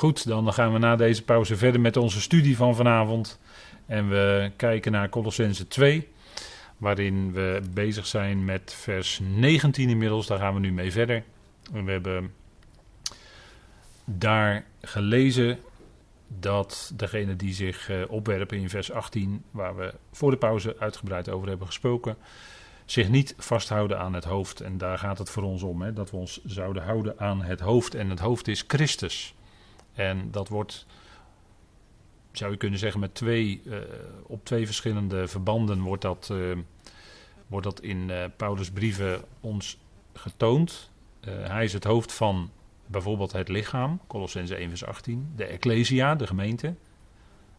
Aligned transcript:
Goed, 0.00 0.26
dan 0.26 0.52
gaan 0.52 0.72
we 0.72 0.78
na 0.78 0.96
deze 0.96 1.24
pauze 1.24 1.56
verder 1.56 1.80
met 1.80 1.96
onze 1.96 2.20
studie 2.20 2.56
van 2.56 2.74
vanavond. 2.74 3.40
En 3.86 4.08
we 4.08 4.50
kijken 4.56 4.92
naar 4.92 5.08
Colossense 5.08 5.68
2, 5.68 6.08
waarin 6.76 7.32
we 7.32 7.60
bezig 7.74 8.06
zijn 8.06 8.44
met 8.44 8.74
vers 8.74 9.20
19 9.22 9.88
inmiddels. 9.88 10.26
Daar 10.26 10.38
gaan 10.38 10.54
we 10.54 10.60
nu 10.60 10.72
mee 10.72 10.92
verder. 10.92 11.22
En 11.72 11.84
we 11.84 11.90
hebben 11.90 12.34
daar 14.04 14.64
gelezen 14.80 15.58
dat 16.28 16.92
degene 16.96 17.36
die 17.36 17.54
zich 17.54 17.90
eh, 17.90 17.96
opwerpen 18.08 18.58
in 18.58 18.68
vers 18.68 18.92
18, 18.92 19.44
waar 19.50 19.76
we 19.76 19.94
voor 20.12 20.30
de 20.30 20.36
pauze 20.36 20.76
uitgebreid 20.78 21.28
over 21.28 21.48
hebben 21.48 21.66
gesproken, 21.66 22.16
zich 22.84 23.08
niet 23.08 23.34
vasthouden 23.38 23.98
aan 23.98 24.14
het 24.14 24.24
hoofd. 24.24 24.60
En 24.60 24.78
daar 24.78 24.98
gaat 24.98 25.18
het 25.18 25.30
voor 25.30 25.42
ons 25.42 25.62
om, 25.62 25.82
hè, 25.82 25.92
dat 25.92 26.10
we 26.10 26.16
ons 26.16 26.40
zouden 26.44 26.82
houden 26.82 27.18
aan 27.18 27.42
het 27.42 27.60
hoofd. 27.60 27.94
En 27.94 28.10
het 28.10 28.20
hoofd 28.20 28.48
is 28.48 28.64
Christus. 28.66 29.34
En 29.94 30.30
dat 30.30 30.48
wordt, 30.48 30.86
zou 32.32 32.50
je 32.50 32.56
kunnen 32.56 32.78
zeggen, 32.78 33.00
met 33.00 33.14
twee, 33.14 33.62
uh, 33.64 33.78
op 34.22 34.44
twee 34.44 34.66
verschillende 34.66 35.28
verbanden 35.28 35.80
wordt 35.80 36.02
dat, 36.02 36.28
uh, 36.32 36.56
wordt 37.46 37.66
dat 37.66 37.80
in 37.80 38.08
uh, 38.08 38.24
Paulus' 38.36 38.70
brieven 38.70 39.24
ons 39.40 39.78
getoond. 40.12 40.90
hij 41.26 41.64
is 41.64 41.72
het 41.72 41.84
hoofd 41.84 42.12
van 42.12 42.50
bijvoorbeeld 42.86 43.32
het 43.32 43.48
lichaam, 43.48 44.00
Colossense 44.06 44.54
1 44.54 44.68
vers 44.68 44.84
18. 44.84 45.32
De 45.36 45.44
Ecclesia, 45.44 46.14
de 46.14 46.26
gemeente, 46.26 46.74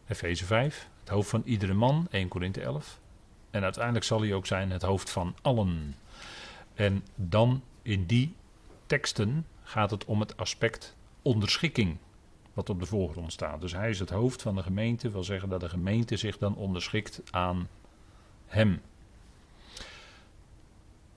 Efeze 0.08 0.44
5. 0.44 0.88
Het 1.00 1.08
hoofd 1.08 1.28
van 1.28 1.42
iedere 1.44 1.74
man, 1.74 2.06
1 2.10 2.28
Korinthe 2.28 2.60
11. 2.60 3.00
En 3.50 3.62
uiteindelijk 3.62 4.04
zal 4.04 4.20
hij 4.20 4.34
ook 4.34 4.46
zijn 4.46 4.70
het 4.70 4.82
hoofd 4.82 5.10
van 5.10 5.34
allen. 5.42 5.94
En 6.74 7.04
dan 7.14 7.62
in 7.82 8.06
die 8.06 8.34
teksten 8.86 9.46
gaat 9.62 9.90
het 9.90 10.04
om 10.04 10.20
het 10.20 10.36
aspect 10.36 10.96
onderschikking 11.22 11.96
wat 12.54 12.70
op 12.70 12.80
de 12.80 12.86
voorgrond 12.86 13.32
staat. 13.32 13.60
Dus 13.60 13.72
hij 13.72 13.90
is 13.90 13.98
het 13.98 14.10
hoofd 14.10 14.42
van 14.42 14.54
de 14.54 14.62
gemeente, 14.62 15.10
wil 15.10 15.24
zeggen 15.24 15.48
dat 15.48 15.60
de 15.60 15.68
gemeente 15.68 16.16
zich 16.16 16.38
dan 16.38 16.54
onderschikt 16.54 17.22
aan 17.30 17.68
hem. 18.46 18.80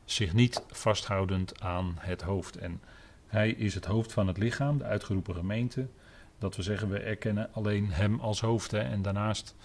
Zich 0.05 0.33
niet 0.33 0.63
vasthoudend 0.67 1.61
aan 1.61 1.95
het 1.99 2.21
hoofd. 2.21 2.57
En 2.57 2.81
hij 3.27 3.49
is 3.49 3.73
het 3.73 3.85
hoofd 3.85 4.11
van 4.11 4.27
het 4.27 4.37
lichaam, 4.37 4.77
de 4.77 4.83
uitgeroepen 4.83 5.35
gemeente. 5.35 5.87
Dat 6.37 6.55
we 6.55 6.61
zeggen, 6.61 6.89
we 6.89 6.99
erkennen 6.99 7.49
alleen 7.53 7.91
hem 7.91 8.19
als 8.19 8.41
hoofd. 8.41 8.73
En 8.73 9.01
daarnaast 9.01 9.55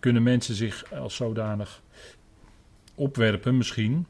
kunnen 0.00 0.22
mensen 0.22 0.54
zich 0.54 0.92
als 0.92 1.16
zodanig 1.16 1.82
opwerpen, 2.94 3.56
misschien. 3.56 4.06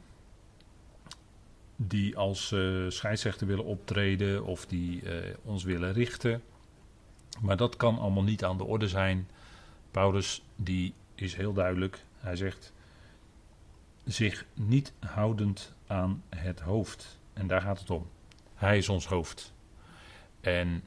Die 1.75 2.17
als 2.17 2.51
uh, 2.51 2.89
scheidsrechter 2.89 3.47
willen 3.47 3.65
optreden 3.65 4.45
of 4.45 4.65
die 4.65 5.01
uh, 5.03 5.13
ons 5.43 5.63
willen 5.63 5.93
richten. 5.93 6.41
Maar 7.39 7.57
dat 7.57 7.75
kan 7.75 7.99
allemaal 7.99 8.23
niet 8.23 8.43
aan 8.43 8.57
de 8.57 8.63
orde 8.63 8.87
zijn. 8.87 9.27
Paulus 9.91 10.43
die 10.55 10.93
is 11.15 11.35
heel 11.35 11.53
duidelijk. 11.53 12.03
Hij 12.17 12.35
zegt 12.35 12.73
zich 14.05 14.45
niet 14.53 14.93
houdend 14.99 15.73
aan 15.87 16.23
het 16.29 16.59
hoofd. 16.59 17.19
En 17.33 17.47
daar 17.47 17.61
gaat 17.61 17.79
het 17.79 17.89
om. 17.89 18.07
Hij 18.55 18.77
is 18.77 18.89
ons 18.89 19.07
hoofd. 19.07 19.53
En 20.41 20.83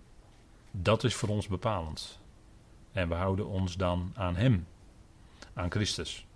dat 0.70 1.05
is 1.05 1.15
voor 1.15 1.29
ons 1.29 1.47
bepalend. 1.48 2.19
En 2.92 3.09
we 3.09 3.14
houden 3.14 3.47
ons 3.47 3.77
dan 3.77 4.12
aan 4.14 4.37
Hem, 4.37 4.67
aan 5.53 5.70
Christus. 5.70 6.27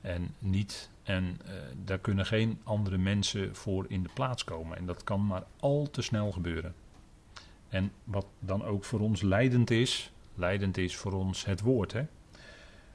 En 0.00 0.34
niet, 0.38 0.90
en 1.02 1.40
uh, 1.46 1.52
daar 1.84 1.98
kunnen 1.98 2.26
geen 2.26 2.60
andere 2.64 2.98
mensen 2.98 3.56
voor 3.56 3.84
in 3.88 4.02
de 4.02 4.10
plaats 4.14 4.44
komen. 4.44 4.76
En 4.76 4.86
dat 4.86 5.04
kan 5.04 5.26
maar 5.26 5.44
al 5.60 5.88
te 5.90 6.02
snel 6.02 6.32
gebeuren. 6.32 6.74
En 7.68 7.92
wat 8.04 8.26
dan 8.38 8.64
ook 8.64 8.84
voor 8.84 9.00
ons 9.00 9.22
leidend 9.22 9.70
is, 9.70 10.12
leidend 10.34 10.76
is 10.76 10.96
voor 10.96 11.12
ons 11.12 11.44
het 11.44 11.60
woord. 11.60 11.92
Hè? 11.92 12.02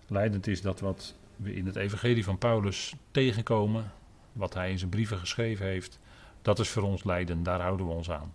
Leidend 0.08 0.48
is 0.48 0.62
dat 0.62 0.80
wat 0.80 1.16
we 1.36 1.56
in 1.56 1.66
het 1.66 1.76
evangelie 1.76 2.24
van 2.24 2.38
Paulus 2.38 2.96
tegenkomen, 3.12 3.92
wat 4.32 4.54
hij 4.54 4.72
in 4.72 4.78
zijn 4.78 4.90
brieven 4.90 5.18
geschreven 5.18 5.66
heeft, 5.66 6.00
dat 6.42 6.60
is 6.60 6.70
voor 6.70 6.84
ons 6.84 7.04
leidend, 7.04 7.46
daar 7.46 7.62
houden 7.62 7.86
we 7.86 7.94
ons 7.94 8.12
aan. 8.12 8.34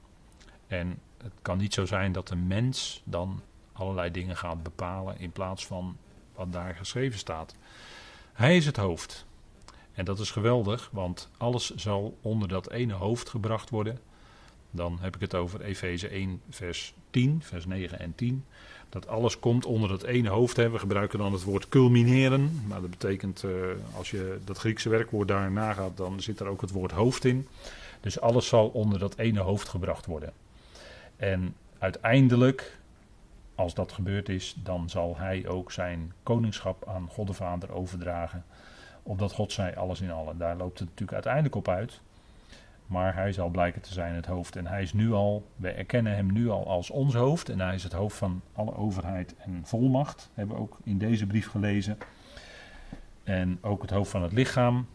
En 0.66 0.98
het 1.22 1.32
kan 1.42 1.58
niet 1.58 1.74
zo 1.74 1.86
zijn 1.86 2.12
dat 2.12 2.30
een 2.30 2.46
mens 2.46 3.02
dan 3.04 3.42
allerlei 3.72 4.10
dingen 4.10 4.36
gaat 4.36 4.62
bepalen 4.62 5.18
in 5.18 5.32
plaats 5.32 5.66
van 5.66 5.96
wat 6.34 6.52
daar 6.52 6.74
geschreven 6.74 7.18
staat. 7.18 7.54
Hij 8.32 8.56
is 8.56 8.66
het 8.66 8.76
hoofd. 8.76 9.26
En 9.92 10.04
dat 10.04 10.18
is 10.18 10.30
geweldig, 10.30 10.88
want 10.92 11.30
alles 11.36 11.74
zal 11.74 12.18
onder 12.22 12.48
dat 12.48 12.70
ene 12.70 12.92
hoofd 12.92 13.28
gebracht 13.28 13.70
worden. 13.70 13.98
Dan 14.70 14.98
heb 15.00 15.14
ik 15.14 15.20
het 15.20 15.34
over 15.34 15.60
Efeze 15.60 16.08
1, 16.08 16.40
vers 16.50 16.94
10, 17.10 17.42
vers 17.42 17.66
9 17.66 17.98
en 17.98 18.14
10. 18.14 18.44
Dat 18.88 19.08
alles 19.08 19.38
komt 19.38 19.66
onder 19.66 19.88
dat 19.88 20.02
ene 20.02 20.28
hoofd. 20.28 20.56
We 20.56 20.78
gebruiken 20.78 21.18
dan 21.18 21.32
het 21.32 21.42
woord 21.42 21.68
culmineren. 21.68 22.62
Maar 22.66 22.80
dat 22.80 22.90
betekent, 22.90 23.42
uh, 23.42 23.52
als 23.96 24.10
je 24.10 24.38
dat 24.44 24.58
Griekse 24.58 24.88
werkwoord 24.88 25.28
daar 25.28 25.50
nagaat, 25.50 25.96
dan 25.96 26.20
zit 26.20 26.40
er 26.40 26.46
ook 26.46 26.60
het 26.60 26.70
woord 26.70 26.92
hoofd 26.92 27.24
in. 27.24 27.46
Dus 28.00 28.20
alles 28.20 28.48
zal 28.48 28.68
onder 28.68 28.98
dat 28.98 29.16
ene 29.16 29.40
hoofd 29.40 29.68
gebracht 29.68 30.06
worden. 30.06 30.32
En 31.16 31.54
uiteindelijk, 31.78 32.78
als 33.54 33.74
dat 33.74 33.92
gebeurd 33.92 34.28
is, 34.28 34.56
dan 34.62 34.90
zal 34.90 35.16
hij 35.16 35.48
ook 35.48 35.72
zijn 35.72 36.12
koningschap 36.22 36.88
aan 36.88 37.08
God 37.08 37.26
de 37.26 37.32
Vader 37.32 37.72
overdragen. 37.72 38.44
Opdat 39.02 39.32
God 39.32 39.52
zij 39.52 39.76
alles 39.76 40.00
in 40.00 40.10
allen. 40.10 40.38
Daar 40.38 40.56
loopt 40.56 40.78
het 40.78 40.88
natuurlijk 40.88 41.12
uiteindelijk 41.12 41.54
op 41.54 41.68
uit. 41.68 42.00
Maar 42.88 43.14
hij 43.14 43.32
zal 43.32 43.48
blijken 43.48 43.80
te 43.80 43.92
zijn 43.92 44.14
het 44.14 44.26
hoofd. 44.26 44.56
En 44.56 44.66
hij 44.66 44.82
is 44.82 44.92
nu 44.92 45.12
al, 45.12 45.50
we 45.56 45.68
erkennen 45.68 46.14
hem 46.14 46.32
nu 46.32 46.48
al 46.48 46.66
als 46.66 46.90
ons 46.90 47.14
hoofd. 47.14 47.48
En 47.48 47.60
hij 47.60 47.74
is 47.74 47.82
het 47.82 47.92
hoofd 47.92 48.16
van 48.16 48.42
alle 48.52 48.74
overheid 48.74 49.34
en 49.36 49.60
volmacht. 49.64 50.30
Hebben 50.34 50.56
we 50.56 50.62
ook 50.62 50.78
in 50.84 50.98
deze 50.98 51.26
brief 51.26 51.48
gelezen. 51.48 51.98
En 53.24 53.58
ook 53.60 53.82
het 53.82 53.90
hoofd 53.90 54.10
van 54.10 54.22
het 54.22 54.32
lichaam. 54.32 54.86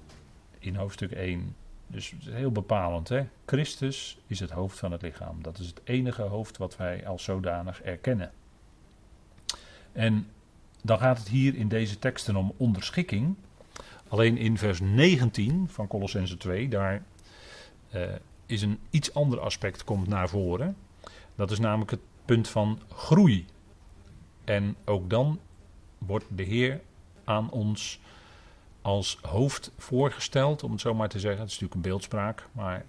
In 0.60 0.76
hoofdstuk 0.76 1.12
1. 1.12 1.56
Dus 1.88 2.14
heel 2.30 2.52
bepalend. 2.52 3.10
Hè? 3.10 3.28
Christus 3.46 4.20
is 4.28 4.40
het 4.40 4.52
hoofd 4.52 4.80
van 4.80 4.92
het 4.92 5.02
lichaam. 5.02 5.44
Dat 5.44 5.58
is 5.58 5.68
het 5.68 5.82
enige 5.84 6.22
hoofd 6.22 6.58
wat 6.58 6.78
wij 6.78 7.08
als 7.08 7.24
zodanig 7.24 7.82
erkennen. 7.82 8.32
En 9.92 10.28
dan 10.82 10.98
gaat 10.98 11.18
het 11.18 11.28
hier 11.28 11.56
in 11.56 11.68
deze 11.68 12.00
teksten 12.00 12.36
om 12.36 12.54
onderschikking. 12.58 13.36
Alleen 14.08 14.38
in 14.38 14.58
vers 14.58 14.80
19 14.80 15.68
van 15.70 15.88
Colossense 15.88 16.38
2, 16.38 16.68
daar 16.68 17.04
is 18.46 18.62
een 18.62 18.80
iets 18.90 19.14
ander 19.14 19.40
aspect 19.40 19.84
komt 19.84 20.08
naar 20.08 20.30
voren. 20.30 20.78
Dat 21.36 21.52
is 21.52 21.60
namelijk 21.60 21.92
het 21.92 22.00
punt 22.26 22.48
van 22.48 22.80
groei. 22.96 23.46
En 24.44 24.76
ook 24.86 25.10
dan 25.10 25.40
wordt 25.98 26.26
de 26.30 26.44
Heer 26.44 26.82
aan 27.24 27.50
ons 27.50 28.00
als 28.82 29.18
hoofd 29.22 29.72
voorgesteld, 29.78 30.64
om 30.64 30.72
het 30.72 30.82
zo 30.82 30.94
maar 30.94 31.10
te 31.10 31.20
zeggen. 31.20 31.42
Het 31.42 31.50
is 31.50 31.54
natuurlijk 31.60 31.86
een 31.86 31.92
beeldspraak, 31.92 32.48
maar 32.52 32.86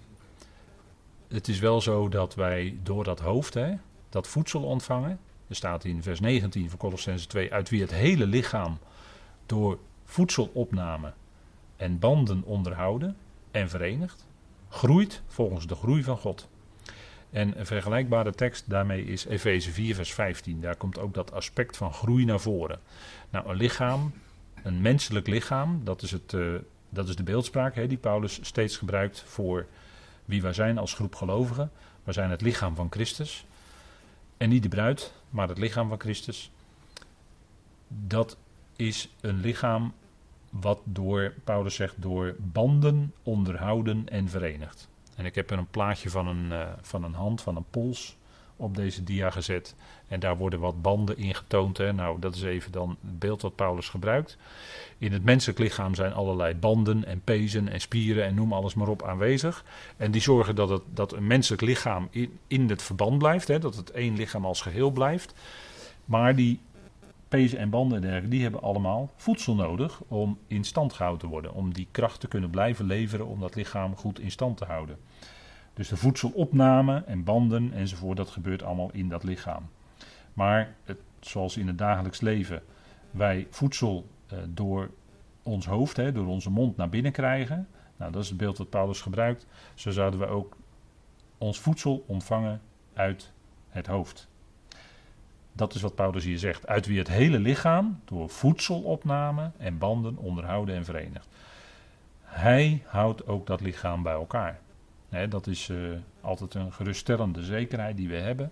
het 1.27 1.47
is 1.47 1.59
wel 1.59 1.81
zo 1.81 2.09
dat 2.09 2.35
wij 2.35 2.77
door 2.83 3.03
dat 3.03 3.19
hoofd, 3.19 3.53
hè, 3.53 3.73
dat 4.09 4.27
voedsel 4.27 4.63
ontvangen. 4.63 5.19
Er 5.47 5.55
staat 5.55 5.83
in 5.83 6.03
vers 6.03 6.19
19 6.19 6.69
van 6.69 6.79
Colossense 6.79 7.27
2, 7.27 7.53
uit 7.53 7.69
wie 7.69 7.81
het 7.81 7.91
hele 7.91 8.25
lichaam 8.25 8.77
door 9.45 9.79
voedselopname 10.03 11.13
en 11.75 11.99
banden 11.99 12.43
onderhouden 12.43 13.17
en 13.51 13.69
verenigd 13.69 14.25
groeit 14.75 15.21
volgens 15.27 15.67
de 15.67 15.75
groei 15.75 16.03
van 16.03 16.17
God. 16.17 16.47
En 17.29 17.59
een 17.59 17.65
vergelijkbare 17.65 18.31
tekst 18.31 18.69
daarmee 18.69 19.05
is 19.05 19.25
Efeze 19.25 19.71
4, 19.71 19.95
vers 19.95 20.13
15. 20.13 20.61
Daar 20.61 20.75
komt 20.75 20.99
ook 20.99 21.13
dat 21.13 21.31
aspect 21.31 21.77
van 21.77 21.93
groei 21.93 22.25
naar 22.25 22.39
voren. 22.39 22.79
Nou, 23.29 23.49
een 23.49 23.55
lichaam, 23.55 24.13
een 24.63 24.81
menselijk 24.81 25.27
lichaam, 25.27 25.81
dat 25.83 26.01
is, 26.01 26.11
het, 26.11 26.33
uh, 26.33 26.55
dat 26.89 27.09
is 27.09 27.15
de 27.15 27.23
beeldspraak 27.23 27.75
hè, 27.75 27.87
die 27.87 27.97
Paulus 27.97 28.39
steeds 28.41 28.77
gebruikt 28.77 29.23
voor 29.27 29.65
wie 30.25 30.41
wij 30.41 30.53
zijn 30.53 30.77
als 30.77 30.93
groep 30.93 31.15
gelovigen. 31.15 31.71
We 32.03 32.11
zijn 32.11 32.29
het 32.29 32.41
lichaam 32.41 32.75
van 32.75 32.87
Christus. 32.89 33.45
En 34.37 34.49
niet 34.49 34.63
de 34.63 34.69
bruid, 34.69 35.13
maar 35.29 35.47
het 35.47 35.57
lichaam 35.57 35.89
van 35.89 35.99
Christus. 35.99 36.51
Dat 37.87 38.37
is 38.75 39.09
een 39.21 39.39
lichaam 39.39 39.93
wat 40.61 40.79
door, 40.83 41.33
Paulus 41.43 41.75
zegt, 41.75 41.95
door 41.97 42.35
banden 42.39 43.13
onderhouden 43.23 44.09
en 44.09 44.29
verenigd. 44.29 44.87
En 45.15 45.25
ik 45.25 45.35
heb 45.35 45.51
er 45.51 45.57
een 45.57 45.69
plaatje 45.69 46.09
van 46.09 46.27
een, 46.27 46.45
uh, 46.45 46.67
van 46.81 47.03
een 47.03 47.13
hand, 47.13 47.41
van 47.41 47.55
een 47.55 47.65
pols 47.69 48.17
op 48.57 48.75
deze 48.75 49.03
dia 49.03 49.29
gezet. 49.29 49.75
En 50.07 50.19
daar 50.19 50.37
worden 50.37 50.59
wat 50.59 50.81
banden 50.81 51.17
in 51.17 51.35
getoond. 51.35 51.77
Hè. 51.77 51.93
Nou, 51.93 52.19
dat 52.19 52.35
is 52.35 52.43
even 52.43 52.71
dan 52.71 52.89
het 52.89 53.19
beeld 53.19 53.41
wat 53.41 53.55
Paulus 53.55 53.89
gebruikt. 53.89 54.37
In 54.97 55.13
het 55.13 55.23
menselijk 55.23 55.59
lichaam 55.59 55.95
zijn 55.95 56.13
allerlei 56.13 56.55
banden 56.55 57.05
en 57.05 57.21
pezen 57.23 57.67
en 57.67 57.81
spieren 57.81 58.23
en 58.25 58.35
noem 58.35 58.53
alles 58.53 58.73
maar 58.73 58.87
op 58.87 59.03
aanwezig. 59.03 59.65
En 59.97 60.11
die 60.11 60.21
zorgen 60.21 60.55
dat, 60.55 60.69
het, 60.69 60.81
dat 60.93 61.13
een 61.13 61.27
menselijk 61.27 61.61
lichaam 61.61 62.07
in, 62.11 62.39
in 62.47 62.69
het 62.69 62.81
verband 62.81 63.17
blijft. 63.17 63.47
Hè, 63.47 63.59
dat 63.59 63.75
het 63.75 63.91
één 63.91 64.15
lichaam 64.15 64.45
als 64.45 64.61
geheel 64.61 64.91
blijft. 64.91 65.33
Maar 66.05 66.35
die 66.35 66.59
pezen 67.35 67.59
en 67.59 67.69
banden 67.69 67.95
en 67.95 68.01
dergelijke, 68.01 68.29
die 68.29 68.41
hebben 68.43 68.61
allemaal 68.61 69.11
voedsel 69.15 69.55
nodig 69.55 70.01
om 70.07 70.37
in 70.47 70.63
stand 70.63 70.93
gehouden 70.93 71.21
te 71.21 71.27
worden. 71.27 71.53
Om 71.53 71.73
die 71.73 71.87
kracht 71.91 72.19
te 72.19 72.27
kunnen 72.27 72.49
blijven 72.49 72.85
leveren 72.85 73.27
om 73.27 73.39
dat 73.39 73.55
lichaam 73.55 73.95
goed 73.95 74.19
in 74.19 74.31
stand 74.31 74.57
te 74.57 74.65
houden. 74.65 74.97
Dus 75.73 75.87
de 75.87 75.97
voedselopname 75.97 77.03
en 77.05 77.23
banden 77.23 77.73
enzovoort, 77.73 78.17
dat 78.17 78.29
gebeurt 78.29 78.63
allemaal 78.63 78.91
in 78.91 79.09
dat 79.09 79.23
lichaam. 79.23 79.69
Maar 80.33 80.75
het, 80.83 80.97
zoals 81.19 81.57
in 81.57 81.67
het 81.67 81.77
dagelijks 81.77 82.21
leven 82.21 82.63
wij 83.11 83.47
voedsel 83.49 84.07
eh, 84.27 84.37
door 84.49 84.89
ons 85.43 85.65
hoofd, 85.65 85.97
hè, 85.97 86.11
door 86.11 86.27
onze 86.27 86.49
mond 86.49 86.77
naar 86.77 86.89
binnen 86.89 87.11
krijgen. 87.11 87.67
Nou, 87.97 88.11
dat 88.11 88.23
is 88.23 88.29
het 88.29 88.37
beeld 88.37 88.57
dat 88.57 88.69
Paulus 88.69 89.01
gebruikt. 89.01 89.47
Zo 89.73 89.91
zouden 89.91 90.19
we 90.19 90.25
ook 90.25 90.57
ons 91.37 91.59
voedsel 91.59 92.03
ontvangen 92.07 92.61
uit 92.93 93.31
het 93.69 93.87
hoofd. 93.87 94.29
Dat 95.55 95.75
is 95.75 95.81
wat 95.81 95.95
Paulus 95.95 96.23
hier 96.23 96.39
zegt. 96.39 96.67
Uit 96.67 96.85
wie 96.85 96.97
het 96.97 97.07
hele 97.07 97.39
lichaam 97.39 97.99
door 98.05 98.29
voedselopname 98.29 99.51
en 99.57 99.77
banden 99.77 100.17
onderhouden 100.17 100.75
en 100.75 100.85
verenigt. 100.85 101.27
Hij 102.21 102.83
houdt 102.85 103.27
ook 103.27 103.47
dat 103.47 103.61
lichaam 103.61 104.03
bij 104.03 104.13
elkaar. 104.13 104.59
dat 105.29 105.47
is 105.47 105.69
uh, 105.69 105.97
altijd 106.21 106.53
een 106.53 106.73
geruststellende 106.73 107.43
zekerheid 107.43 107.97
die 107.97 108.07
we 108.07 108.15
hebben. 108.15 108.51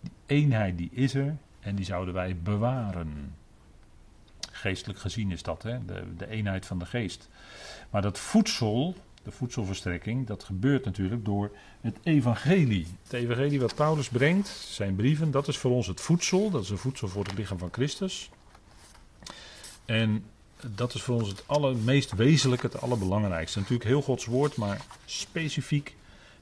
Die 0.00 0.12
eenheid 0.26 0.78
die 0.78 0.90
is 0.92 1.14
er 1.14 1.36
en 1.60 1.74
die 1.74 1.84
zouden 1.84 2.14
wij 2.14 2.36
bewaren. 2.36 3.34
Geestelijk 4.52 4.98
gezien 4.98 5.30
is 5.30 5.42
dat, 5.42 5.62
hè? 5.62 5.84
De, 5.84 6.16
de 6.16 6.28
eenheid 6.28 6.66
van 6.66 6.78
de 6.78 6.86
geest. 6.86 7.28
Maar 7.90 8.02
dat 8.02 8.18
voedsel, 8.18 8.94
de 9.22 9.30
voedselverstrekking, 9.30 10.26
dat 10.26 10.44
gebeurt 10.44 10.84
natuurlijk 10.84 11.24
door 11.24 11.50
het 11.80 11.96
evangelie. 12.02 12.86
Het 13.02 13.12
evangelie 13.12 13.60
wat 13.60 13.74
Paulus 13.74 14.08
brengt, 14.08 14.48
zijn 14.48 14.96
brieven, 14.96 15.30
dat 15.30 15.48
is 15.48 15.58
voor 15.58 15.70
ons 15.70 15.86
het 15.86 16.00
voedsel. 16.00 16.50
Dat 16.50 16.62
is 16.62 16.70
een 16.70 16.78
voedsel 16.78 17.08
voor 17.08 17.24
het 17.24 17.38
lichaam 17.38 17.58
van 17.58 17.68
Christus. 17.72 18.30
En 19.84 20.24
dat 20.66 20.94
is 20.94 21.02
voor 21.02 21.14
ons 21.14 21.28
het 21.28 21.44
allermeest 21.46 22.12
wezenlijke, 22.12 22.66
het 22.66 22.80
allerbelangrijkste. 22.80 23.58
Natuurlijk 23.58 23.88
heel 23.88 24.02
Gods 24.02 24.24
woord, 24.24 24.56
maar 24.56 24.80
specifiek 25.04 25.94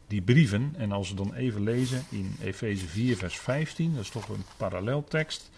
die 0.07 0.23
brieven. 0.23 0.75
En 0.77 0.93
als 0.93 1.09
we 1.09 1.15
dan 1.15 1.35
even 1.35 1.63
lezen 1.63 2.05
in 2.09 2.37
Efeze 2.43 2.87
4, 2.87 3.17
vers 3.17 3.39
15, 3.39 3.95
dat 3.95 4.03
is 4.03 4.11
toch 4.11 4.29
een 4.29 4.45
paralleltekst. 4.57 5.51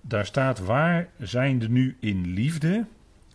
Daar 0.00 0.26
staat: 0.26 0.58
Waar 0.58 1.08
zijnde 1.18 1.68
nu 1.68 1.96
in 2.00 2.26
liefde, 2.26 2.86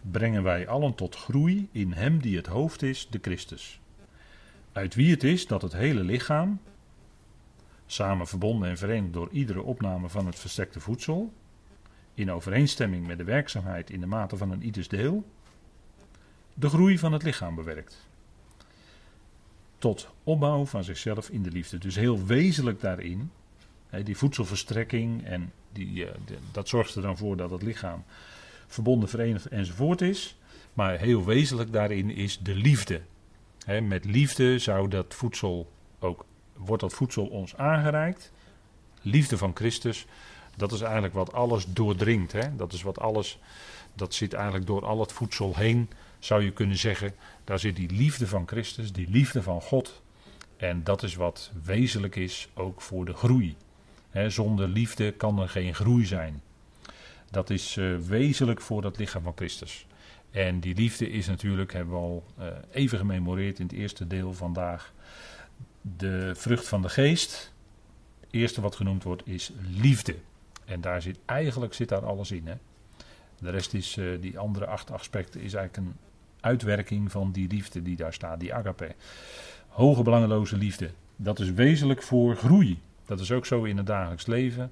brengen 0.01 0.44
wij 0.44 0.68
allen 0.68 0.95
tot 0.95 1.15
groei 1.15 1.68
in 1.71 1.92
Hem 1.92 2.21
die 2.21 2.38
het 2.38 2.48
hoofd 2.48 2.81
is, 2.81 3.07
de 3.09 3.19
Christus. 3.21 3.80
Uit 4.71 4.95
wie 4.95 5.12
het 5.12 5.24
is 5.24 5.48
dat 5.48 5.62
het 5.62 5.74
hele 5.74 6.03
lichaam, 6.03 6.59
samen 7.86 8.27
verbonden 8.27 8.69
en 8.69 8.77
verenigd 8.77 9.13
door 9.13 9.30
iedere 9.31 9.62
opname 9.62 10.09
van 10.09 10.25
het 10.25 10.39
verstekte 10.39 10.80
voedsel, 10.80 11.33
in 12.13 12.31
overeenstemming 12.31 13.07
met 13.07 13.18
de 13.18 13.24
werkzaamheid 13.24 13.89
in 13.89 14.00
de 14.00 14.06
mate 14.06 14.38
van 14.38 14.51
een 14.51 14.63
ieders 14.63 14.88
deel, 14.88 15.24
de 16.53 16.69
groei 16.69 16.98
van 16.98 17.13
het 17.13 17.24
lichaam 17.24 17.56
bewerkt. 17.56 18.07
Tot 19.77 20.09
opbouw 20.24 20.65
van 20.65 20.83
zichzelf 20.83 21.30
in 21.30 21.44
de 21.44 21.51
liefde. 21.51 21.77
Dus 21.77 21.95
heel 21.95 22.25
wezenlijk 22.25 22.81
daarin, 22.81 23.31
die 24.03 24.18
voedselverstrekking 24.18 25.25
en 25.25 25.51
die, 25.71 26.06
eh, 26.06 26.15
dat 26.51 26.68
zorgt 26.68 26.95
er 26.95 27.01
dan 27.01 27.18
voor 27.18 27.38
dat 27.38 27.51
het 27.51 27.62
lichaam 27.62 28.03
verbonden, 28.73 29.09
verenigd 29.09 29.45
enzovoort 29.45 30.01
is. 30.01 30.35
Maar 30.73 30.97
heel 30.97 31.25
wezenlijk 31.25 31.73
daarin 31.73 32.09
is 32.09 32.39
de 32.39 32.56
liefde. 32.56 33.01
met 33.81 34.06
liefde 34.06 34.59
zou 34.59 34.88
dat 34.88 35.13
voedsel 35.13 35.71
ook, 36.00 36.25
wordt 36.53 36.81
dat 36.81 36.94
voedsel 36.94 37.25
ons 37.25 37.56
aangereikt. 37.56 38.31
Liefde 39.01 39.38
van 39.38 39.51
Christus, 39.53 40.06
dat 40.56 40.71
is 40.71 40.81
eigenlijk 40.81 41.13
wat 41.13 41.33
alles 41.33 41.65
doordringt. 41.65 42.35
Dat 42.57 42.73
is 42.73 42.81
wat 42.81 43.00
alles, 43.00 43.39
dat 43.94 44.13
zit 44.13 44.33
eigenlijk 44.33 44.65
door 44.65 44.85
al 44.85 45.00
het 45.00 45.12
voedsel 45.12 45.56
heen, 45.56 45.89
zou 46.19 46.44
je 46.44 46.51
kunnen 46.51 46.77
zeggen. 46.77 47.13
Daar 47.44 47.59
zit 47.59 47.75
die 47.75 47.91
liefde 47.91 48.27
van 48.27 48.47
Christus, 48.47 48.91
die 48.91 49.09
liefde 49.09 49.44
van 49.44 49.62
God. 49.62 50.01
En 50.57 50.83
dat 50.83 51.03
is 51.03 51.15
wat 51.15 51.51
wezenlijk 51.63 52.15
is 52.15 52.50
ook 52.53 52.81
voor 52.81 53.06
de 53.06 53.13
groei. 53.13 53.56
zonder 54.27 54.67
liefde 54.67 55.12
kan 55.12 55.39
er 55.39 55.50
geen 55.50 55.75
groei 55.75 56.06
zijn. 56.06 56.41
Dat 57.31 57.49
is 57.49 57.75
uh, 57.75 57.97
wezenlijk 57.97 58.61
voor 58.61 58.83
het 58.83 58.97
lichaam 58.97 59.23
van 59.23 59.33
Christus. 59.35 59.85
En 60.31 60.59
die 60.59 60.75
liefde 60.75 61.09
is 61.09 61.27
natuurlijk, 61.27 61.73
hebben 61.73 61.93
we 61.93 61.99
al 61.99 62.23
uh, 62.39 62.45
even 62.71 62.97
gememoreerd 62.97 63.59
in 63.59 63.65
het 63.65 63.75
eerste 63.75 64.07
deel 64.07 64.33
vandaag, 64.33 64.93
de 65.81 66.31
vrucht 66.35 66.67
van 66.67 66.81
de 66.81 66.89
geest. 66.89 67.53
Het 68.19 68.29
eerste 68.31 68.61
wat 68.61 68.75
genoemd 68.75 69.03
wordt 69.03 69.27
is 69.27 69.51
liefde. 69.69 70.15
En 70.65 70.81
daar 70.81 71.01
zit, 71.01 71.19
eigenlijk 71.25 71.73
zit 71.73 71.89
daar 71.89 72.05
alles 72.05 72.31
in. 72.31 72.47
Hè? 72.47 72.53
De 73.39 73.49
rest 73.49 73.73
is, 73.73 73.97
uh, 73.97 74.21
die 74.21 74.39
andere 74.39 74.65
acht 74.65 74.91
aspecten, 74.91 75.41
is 75.41 75.53
eigenlijk 75.53 75.87
een 75.87 75.95
uitwerking 76.39 77.11
van 77.11 77.31
die 77.31 77.47
liefde 77.47 77.81
die 77.81 77.95
daar 77.95 78.13
staat, 78.13 78.39
die 78.39 78.53
agape. 78.53 78.95
Hoge 79.67 80.03
belangeloze 80.03 80.57
liefde. 80.57 80.91
Dat 81.15 81.39
is 81.39 81.51
wezenlijk 81.51 82.03
voor 82.03 82.35
groei. 82.35 82.79
Dat 83.05 83.19
is 83.19 83.31
ook 83.31 83.45
zo 83.45 83.63
in 83.63 83.77
het 83.77 83.85
dagelijks 83.85 84.25
leven. 84.25 84.71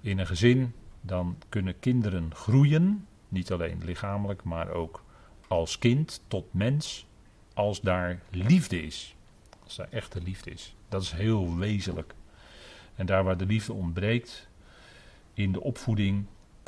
In 0.00 0.18
een 0.18 0.26
gezin, 0.26 0.72
dan 1.02 1.36
kunnen 1.48 1.78
kinderen 1.78 2.34
groeien. 2.34 3.06
Niet 3.28 3.52
alleen 3.52 3.84
lichamelijk, 3.84 4.44
maar 4.44 4.70
ook 4.70 5.04
als 5.48 5.78
kind 5.78 6.22
tot 6.26 6.54
mens. 6.54 7.06
Als 7.54 7.80
daar 7.80 8.20
liefde 8.30 8.82
is. 8.82 9.16
Als 9.64 9.76
daar 9.76 9.88
echte 9.90 10.20
liefde 10.20 10.50
is. 10.50 10.74
Dat 10.88 11.02
is 11.02 11.12
heel 11.12 11.56
wezenlijk. 11.56 12.14
En 12.94 13.06
daar 13.06 13.24
waar 13.24 13.36
de 13.36 13.46
liefde 13.46 13.72
ontbreekt, 13.72 14.48
in 15.34 15.52
de 15.52 15.60
opvoeding, 15.60 16.26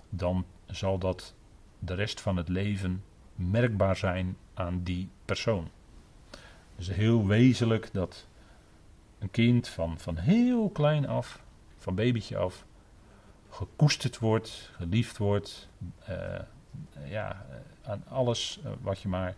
dan 0.08 0.44
zal 0.66 0.98
dat 0.98 1.34
de 1.78 1.94
rest 1.94 2.20
van 2.20 2.36
het 2.36 2.48
leven 2.48 3.04
merkbaar 3.34 3.96
zijn 3.96 4.36
aan 4.54 4.82
die 4.82 5.08
persoon. 5.25 5.69
Dus 6.76 6.88
heel 6.88 7.26
wezenlijk 7.26 7.88
dat 7.92 8.26
een 9.19 9.31
kind 9.31 9.69
van, 9.69 9.98
van 9.98 10.16
heel 10.16 10.70
klein 10.70 11.06
af, 11.06 11.42
van 11.76 11.94
babytje 11.94 12.36
af, 12.36 12.64
gekoesterd 13.54 14.18
wordt, 14.18 14.70
geliefd 14.76 15.18
wordt. 15.18 15.68
Uh, 16.08 16.16
ja, 17.08 17.46
aan 17.82 18.04
alles 18.08 18.58
eh, 18.64 18.70
wat 18.82 19.00
je 19.00 19.08
maar 19.08 19.34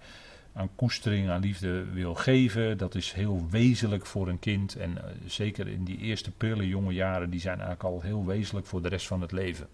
aan 0.53 0.71
koestering, 0.75 1.29
aan 1.29 1.41
liefde 1.41 1.85
wil 1.85 2.15
geven. 2.15 2.79
Dat 2.79 2.95
is 2.95 3.13
heel 3.13 3.47
wezenlijk 3.51 4.07
voor 4.07 4.29
een 4.29 4.39
kind. 4.39 4.77
En 4.77 5.05
eh, 5.05 5.11
zeker 5.27 5.69
in 5.69 5.85
die 5.85 5.99
eerste 5.99 6.31
prille 6.31 6.69
jonge 6.69 6.93
jaren, 6.93 7.31
die 7.31 7.41
zijn 7.41 7.61
eigenlijk 7.61 7.95
al 7.95 8.01
heel 8.01 8.27
wezenlijk 8.27 8.67
voor 8.67 8.83
de 8.83 8.89
rest 8.89 9.07
van 9.07 9.21
het 9.21 9.33
leven. 9.33 9.69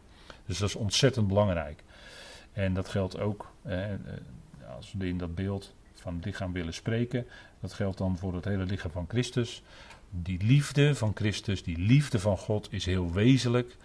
Dus 0.46 0.58
dat 0.58 0.68
is 0.68 0.74
ontzettend 0.74 1.28
belangrijk. 1.28 1.82
En 2.52 2.74
dat 2.74 2.88
geldt 2.88 3.18
ook, 3.18 3.52
eh, 3.62 3.84
als 4.76 4.94
we 4.98 5.08
in 5.08 5.18
dat 5.18 5.34
beeld 5.34 5.74
van 5.94 6.14
het 6.14 6.24
lichaam 6.24 6.52
willen 6.52 6.74
spreken, 6.74 7.26
dat 7.60 7.72
geldt 7.72 7.98
dan 7.98 8.18
voor 8.18 8.34
het 8.34 8.44
hele 8.44 8.64
lichaam 8.64 8.90
van 8.90 9.06
Christus. 9.08 9.62
Die 10.10 10.44
liefde 10.44 10.94
van 10.94 11.12
Christus, 11.14 11.62
die 11.62 11.78
liefde 11.78 12.18
van 12.18 12.38
God 12.38 12.72
is 12.72 12.84
heel 12.84 13.12
wezenlijk 13.12 13.76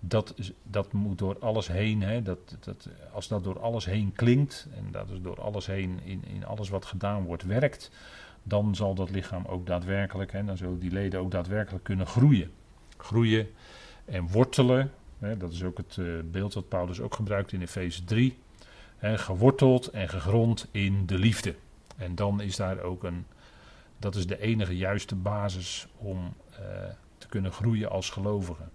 dat, 0.00 0.34
dat 0.62 0.92
moet 0.92 1.18
door 1.18 1.38
alles 1.38 1.68
heen, 1.68 2.02
hè, 2.02 2.22
dat, 2.22 2.56
dat, 2.60 2.88
als 3.12 3.28
dat 3.28 3.44
door 3.44 3.60
alles 3.60 3.84
heen 3.84 4.12
klinkt 4.12 4.68
en 4.74 4.88
dat 4.90 5.10
is 5.10 5.20
door 5.20 5.40
alles 5.40 5.66
heen 5.66 6.00
in, 6.04 6.24
in 6.24 6.46
alles 6.46 6.68
wat 6.68 6.84
gedaan 6.84 7.24
wordt 7.24 7.42
werkt, 7.42 7.90
dan 8.42 8.74
zal 8.74 8.94
dat 8.94 9.10
lichaam 9.10 9.44
ook 9.46 9.66
daadwerkelijk, 9.66 10.32
hè, 10.32 10.44
dan 10.44 10.56
zullen 10.56 10.78
die 10.78 10.90
leden 10.90 11.20
ook 11.20 11.30
daadwerkelijk 11.30 11.84
kunnen 11.84 12.06
groeien. 12.06 12.50
Groeien 12.96 13.48
en 14.04 14.28
wortelen, 14.28 14.92
hè, 15.18 15.36
dat 15.36 15.52
is 15.52 15.62
ook 15.62 15.76
het 15.76 15.96
uh, 15.96 16.20
beeld 16.24 16.52
dat 16.52 16.68
Paulus 16.68 17.00
ook 17.00 17.14
gebruikt 17.14 17.52
in 17.52 17.62
Efeze 17.62 18.04
3. 18.04 18.38
Hè, 18.96 19.18
geworteld 19.18 19.86
en 19.86 20.08
gegrond 20.08 20.68
in 20.70 21.06
de 21.06 21.18
liefde. 21.18 21.54
En 21.96 22.14
dan 22.14 22.40
is 22.40 22.56
daar 22.56 22.80
ook 22.80 23.04
een, 23.04 23.26
dat 23.98 24.14
is 24.14 24.26
de 24.26 24.40
enige 24.40 24.76
juiste 24.76 25.14
basis 25.14 25.86
om 25.96 26.34
uh, 26.52 26.58
te 27.18 27.28
kunnen 27.28 27.52
groeien 27.52 27.90
als 27.90 28.10
gelovigen 28.10 28.70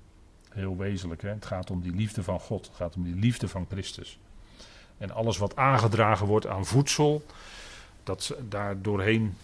heel 0.56 0.78
wezenlijk. 0.78 1.22
Hè? 1.22 1.30
Het 1.30 1.46
gaat 1.46 1.72
om 1.72 1.82
die 1.82 1.96
liefde 1.96 2.24
van 2.24 2.40
God. 2.40 2.66
Het 2.66 2.76
gaat 2.76 2.96
om 2.96 3.04
die 3.04 3.16
liefde 3.16 3.48
van 3.48 3.66
Christus. 3.70 4.20
En 4.98 5.12
alles 5.12 5.38
wat 5.38 5.56
aangedragen 5.56 6.28
wordt 6.28 6.48
aan 6.48 6.66
voedsel, 6.66 7.26
dat 8.04 8.36
daar 8.50 8.82
doorheen 8.82 9.36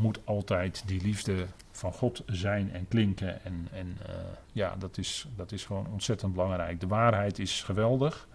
moet 0.00 0.18
altijd 0.24 0.82
die 0.86 1.02
liefde 1.02 1.46
van 1.70 1.92
God 1.92 2.22
zijn 2.26 2.72
en 2.72 2.88
klinken. 2.88 3.44
En, 3.44 3.68
en 3.72 3.98
uh, 4.08 4.14
ja, 4.52 4.76
dat 4.78 4.98
is, 4.98 5.26
dat 5.36 5.52
is 5.52 5.64
gewoon 5.64 5.86
ontzettend 5.86 6.32
belangrijk. 6.32 6.80
De 6.80 6.86
waarheid 6.86 7.38
is 7.38 7.62
geweldig. 7.62 8.28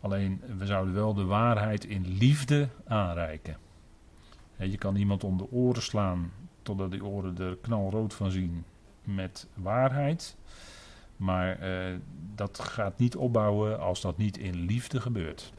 Alleen 0.00 0.42
we 0.58 0.66
zouden 0.66 0.94
wel 0.94 1.14
de 1.14 1.24
waarheid 1.24 1.84
in 1.84 2.06
liefde 2.18 2.68
aanreiken. 2.86 3.56
Je 4.56 4.78
kan 4.78 4.96
iemand 4.96 5.24
om 5.24 5.36
de 5.36 5.50
oren 5.50 5.82
slaan 5.82 6.32
totdat 6.62 6.90
die 6.90 7.04
oren 7.04 7.38
er 7.38 7.56
knalrood 7.56 8.14
van 8.14 8.30
zien 8.30 8.64
met 9.02 9.46
waarheid. 9.54 10.36
Maar 11.16 11.62
uh, 11.62 11.94
dat 12.34 12.58
gaat 12.58 12.98
niet 12.98 13.16
opbouwen 13.16 13.80
als 13.80 14.00
dat 14.00 14.16
niet 14.16 14.38
in 14.38 14.54
liefde 14.54 15.00
gebeurt. 15.00 15.52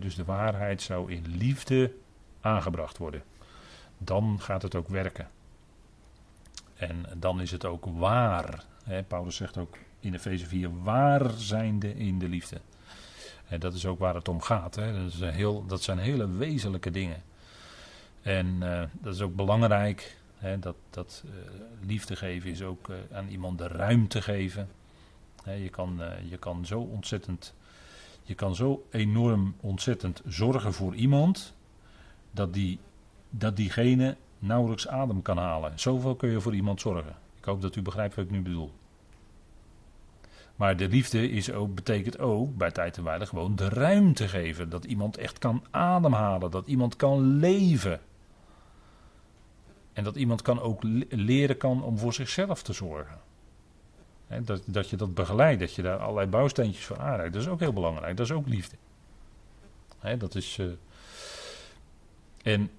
dus 0.00 0.14
de 0.14 0.24
waarheid 0.24 0.82
zou 0.82 1.12
in 1.12 1.24
liefde 1.28 1.92
aangebracht 2.40 2.98
worden. 2.98 3.22
Dan 3.98 4.40
gaat 4.40 4.62
het 4.62 4.74
ook 4.74 4.88
werken. 4.88 5.28
En 6.74 7.04
dan 7.16 7.40
is 7.40 7.50
het 7.50 7.64
ook 7.64 7.84
waar. 7.84 8.64
Paulus 9.08 9.36
zegt 9.36 9.58
ook 9.58 9.76
in 10.00 10.14
Efeze 10.14 10.46
4: 10.46 10.82
waar 10.82 11.30
zijnde 11.30 11.96
in 11.96 12.18
de 12.18 12.28
liefde. 12.28 12.60
En 13.48 13.60
dat 13.60 13.74
is 13.74 13.86
ook 13.86 13.98
waar 13.98 14.14
het 14.14 14.28
om 14.28 14.40
gaat. 14.40 14.74
Dat, 14.74 15.12
is 15.12 15.20
heel, 15.20 15.66
dat 15.66 15.82
zijn 15.82 15.98
hele 15.98 16.28
wezenlijke 16.28 16.90
dingen. 16.90 17.22
En 18.22 18.46
uh, 18.46 18.82
dat 18.92 19.14
is 19.14 19.20
ook 19.20 19.36
belangrijk 19.36 20.18
dat 20.60 20.76
dat 20.90 21.24
uh, 21.26 21.30
liefde 21.86 22.16
geven 22.16 22.50
is 22.50 22.62
ook 22.62 22.90
aan 23.12 23.28
iemand 23.28 23.58
de 23.58 23.68
ruimte 23.68 24.22
geven. 24.22 24.68
Je, 25.44 25.68
kan, 25.70 26.02
uh, 26.02 26.30
je 26.30 26.36
kan 26.36 26.66
zo 26.66 26.80
ontzettend, 26.80 27.54
je 28.22 28.34
kan 28.34 28.54
zo 28.54 28.86
enorm 28.90 29.54
ontzettend 29.60 30.22
zorgen 30.26 30.72
voor 30.72 30.94
iemand 30.94 31.54
dat, 32.30 32.54
die, 32.54 32.78
dat 33.30 33.56
diegene 33.56 34.16
nauwelijks 34.38 34.88
adem 34.88 35.22
kan 35.22 35.38
halen. 35.38 35.80
Zoveel 35.80 36.16
kun 36.16 36.30
je 36.30 36.40
voor 36.40 36.54
iemand 36.54 36.80
zorgen. 36.80 37.16
Ik 37.38 37.44
hoop 37.44 37.62
dat 37.62 37.76
u 37.76 37.82
begrijpt 37.82 38.14
wat 38.14 38.24
ik 38.24 38.30
nu 38.30 38.42
bedoel. 38.42 38.72
Maar 40.56 40.76
de 40.76 40.88
liefde 40.88 41.30
is 41.30 41.52
ook, 41.52 41.74
betekent 41.74 42.18
ook 42.18 42.56
bij 42.56 42.70
tijd 42.70 42.96
en 42.96 43.04
wijle 43.04 43.26
gewoon 43.26 43.56
de 43.56 43.68
ruimte 43.68 44.28
geven. 44.28 44.68
Dat 44.68 44.84
iemand 44.84 45.16
echt 45.16 45.38
kan 45.38 45.64
ademhalen. 45.70 46.50
Dat 46.50 46.66
iemand 46.66 46.96
kan 46.96 47.20
leven. 47.20 48.00
En 49.92 50.04
dat 50.04 50.16
iemand 50.16 50.42
kan 50.42 50.60
ook 50.60 50.82
leren 51.08 51.56
kan 51.56 51.82
om 51.82 51.98
voor 51.98 52.12
zichzelf 52.12 52.62
te 52.62 52.72
zorgen. 52.72 53.18
Dat, 54.38 54.62
dat 54.66 54.90
je 54.90 54.96
dat 54.96 55.14
begeleidt, 55.14 55.60
dat 55.60 55.74
je 55.74 55.82
daar 55.82 55.98
allerlei 55.98 56.26
bouwsteentjes 56.26 56.84
voor 56.84 56.98
aanreikt. 56.98 57.32
Dat 57.32 57.42
is 57.42 57.48
ook 57.48 57.60
heel 57.60 57.72
belangrijk. 57.72 58.16
Dat 58.16 58.26
is 58.26 58.32
ook 58.32 58.46
liefde. 58.46 58.76
dat 60.18 60.34
is. 60.34 60.58
Uh, 60.58 60.72
en 62.42 62.70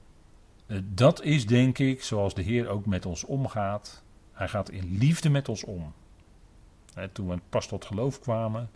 uh, 0.68 0.80
dat 0.84 1.24
is 1.24 1.46
denk 1.46 1.78
ik 1.78 2.04
zoals 2.04 2.34
de 2.34 2.42
Heer 2.42 2.68
ook 2.68 2.86
met 2.86 3.06
ons 3.06 3.24
omgaat. 3.24 4.04
Hij 4.32 4.48
gaat 4.48 4.70
in 4.70 4.98
liefde 4.98 5.30
met 5.30 5.50
ons 5.50 5.64
om 5.64 5.94
toen 7.12 7.30
we 7.30 7.40
pas 7.50 7.68
tot 7.68 7.86
geloof 7.86 8.20
kwamen, 8.20 8.70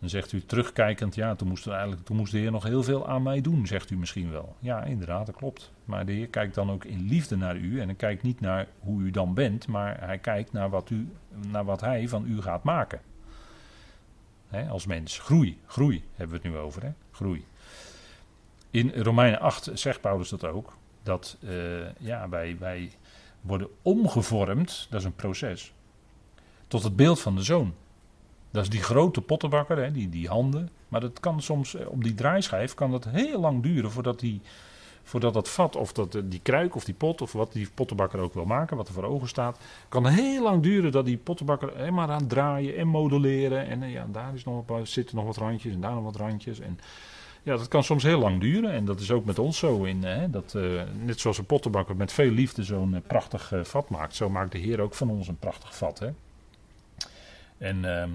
dan 0.00 0.08
zegt 0.08 0.32
u 0.32 0.44
terugkijkend, 0.44 1.14
ja, 1.14 1.34
toen 1.34 1.48
moest, 1.48 1.66
eigenlijk, 1.66 2.04
toen 2.04 2.16
moest 2.16 2.32
de 2.32 2.38
Heer 2.38 2.50
nog 2.50 2.64
heel 2.64 2.82
veel 2.82 3.08
aan 3.08 3.22
mij 3.22 3.40
doen, 3.40 3.66
zegt 3.66 3.90
u 3.90 3.96
misschien 3.96 4.30
wel. 4.30 4.56
Ja, 4.58 4.84
inderdaad, 4.84 5.26
dat 5.26 5.36
klopt. 5.36 5.72
Maar 5.84 6.06
de 6.06 6.12
Heer 6.12 6.26
kijkt 6.26 6.54
dan 6.54 6.70
ook 6.70 6.84
in 6.84 7.08
liefde 7.08 7.36
naar 7.36 7.56
u 7.56 7.80
en 7.80 7.86
hij 7.86 7.94
kijkt 7.94 8.22
niet 8.22 8.40
naar 8.40 8.66
hoe 8.78 9.00
u 9.00 9.10
dan 9.10 9.34
bent, 9.34 9.66
maar 9.66 10.00
hij 10.00 10.18
kijkt 10.18 10.52
naar 10.52 10.70
wat, 10.70 10.90
u, 10.90 11.08
naar 11.48 11.64
wat 11.64 11.80
hij 11.80 12.08
van 12.08 12.24
u 12.26 12.42
gaat 12.42 12.62
maken. 12.62 13.00
als 14.70 14.86
mens. 14.86 15.18
Groei, 15.18 15.58
groei 15.66 16.04
hebben 16.14 16.40
we 16.40 16.42
het 16.42 16.52
nu 16.52 16.60
over, 16.60 16.82
hè? 16.82 16.90
groei. 17.10 17.44
In 18.70 18.92
Romeinen 18.94 19.40
8 19.40 19.70
zegt 19.74 20.00
Paulus 20.00 20.28
dat 20.28 20.44
ook, 20.44 20.76
dat 21.02 21.36
uh, 21.40 21.94
ja, 21.98 22.28
wij, 22.28 22.56
wij 22.58 22.90
worden 23.40 23.68
omgevormd, 23.82 24.86
dat 24.90 25.00
is 25.00 25.06
een 25.06 25.14
proces 25.14 25.72
tot 26.70 26.82
het 26.82 26.96
beeld 26.96 27.20
van 27.20 27.36
de 27.36 27.42
zoon. 27.42 27.74
Dat 28.50 28.62
is 28.62 28.70
die 28.70 28.82
grote 28.82 29.20
pottenbakker, 29.20 29.76
hè, 29.76 29.92
die, 29.92 30.08
die 30.08 30.28
handen. 30.28 30.70
Maar 30.88 31.00
dat 31.00 31.20
kan 31.20 31.42
soms 31.42 31.74
eh, 31.74 31.88
op 31.88 32.04
die 32.04 32.14
draaischijf 32.14 32.74
kan 32.74 32.90
dat 32.90 33.04
heel 33.04 33.40
lang 33.40 33.62
duren 33.62 33.90
voordat, 33.90 34.20
die, 34.20 34.40
voordat 35.02 35.34
dat 35.34 35.48
vat 35.48 35.76
of 35.76 35.92
dat, 35.92 36.14
eh, 36.14 36.22
die 36.24 36.40
kruik 36.42 36.74
of 36.74 36.84
die 36.84 36.94
pot 36.94 37.22
of 37.22 37.32
wat 37.32 37.52
die 37.52 37.68
pottenbakker 37.74 38.20
ook 38.20 38.34
wil 38.34 38.44
maken, 38.44 38.76
wat 38.76 38.88
er 38.88 38.94
voor 38.94 39.04
ogen 39.04 39.28
staat. 39.28 39.58
Kan 39.88 40.06
heel 40.06 40.42
lang 40.42 40.62
duren 40.62 40.92
dat 40.92 41.04
die 41.04 41.16
pottenbakker 41.16 41.76
helemaal 41.76 42.10
aan 42.10 42.20
het 42.20 42.28
draaien 42.28 42.76
en 42.76 42.86
modelleren. 42.86 43.66
En 43.66 43.82
eh, 43.82 43.92
ja, 43.92 44.06
daar 44.12 44.34
is 44.34 44.44
nog, 44.44 44.64
zitten 44.82 45.16
nog 45.16 45.24
wat 45.24 45.36
randjes 45.36 45.74
en 45.74 45.80
daar 45.80 45.94
nog 45.94 46.04
wat 46.04 46.16
randjes. 46.16 46.60
En 46.60 46.78
ja, 47.42 47.56
dat 47.56 47.68
kan 47.68 47.84
soms 47.84 48.02
heel 48.02 48.18
lang 48.18 48.40
duren. 48.40 48.72
En 48.72 48.84
dat 48.84 49.00
is 49.00 49.10
ook 49.10 49.24
met 49.24 49.38
ons 49.38 49.58
zo. 49.58 49.84
In, 49.84 50.04
hè, 50.04 50.30
dat, 50.30 50.56
net 51.04 51.20
zoals 51.20 51.38
een 51.38 51.46
pottenbakker 51.46 51.96
met 51.96 52.12
veel 52.12 52.30
liefde 52.30 52.64
zo'n 52.64 53.02
prachtig 53.06 53.52
vat 53.62 53.88
maakt. 53.88 54.14
Zo 54.14 54.28
maakt 54.28 54.52
de 54.52 54.58
Heer 54.58 54.80
ook 54.80 54.94
van 54.94 55.10
ons 55.10 55.28
een 55.28 55.38
prachtig 55.38 55.76
vat. 55.76 55.98
Hè. 55.98 56.08
En 57.58 57.84
ehm, 57.84 58.10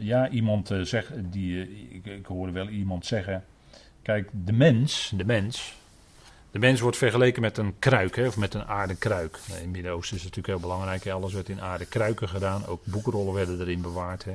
ja, 0.00 0.28
iemand 0.28 0.70
uh, 0.70 0.82
zegt, 0.82 1.10
die, 1.16 1.52
uh, 1.54 1.94
ik, 1.94 2.06
ik, 2.06 2.26
hoorde 2.26 2.52
wel 2.52 2.68
iemand 2.68 3.06
zeggen, 3.06 3.44
kijk, 4.02 4.28
de 4.32 4.52
mens, 4.52 5.12
de 5.16 5.24
mens, 5.24 5.74
de 6.50 6.58
mens 6.58 6.80
wordt 6.80 6.96
vergeleken 6.96 7.42
met 7.42 7.58
een 7.58 7.74
kruik, 7.78 8.16
hè, 8.16 8.26
of 8.26 8.36
met 8.36 8.54
een 8.54 8.64
aardekruik. 8.64 9.38
In 9.46 9.54
het 9.54 9.66
Midden-Oosten 9.66 10.16
is 10.16 10.22
het 10.24 10.36
natuurlijk 10.36 10.62
heel 10.62 10.70
belangrijk, 10.70 11.08
alles 11.08 11.32
werd 11.32 11.48
in 11.48 11.60
aardekruiken 11.60 12.28
gedaan, 12.28 12.66
ook 12.66 12.84
boekrollen 12.84 13.34
werden 13.34 13.60
erin 13.60 13.82
bewaard. 13.82 14.24
Hè. 14.24 14.34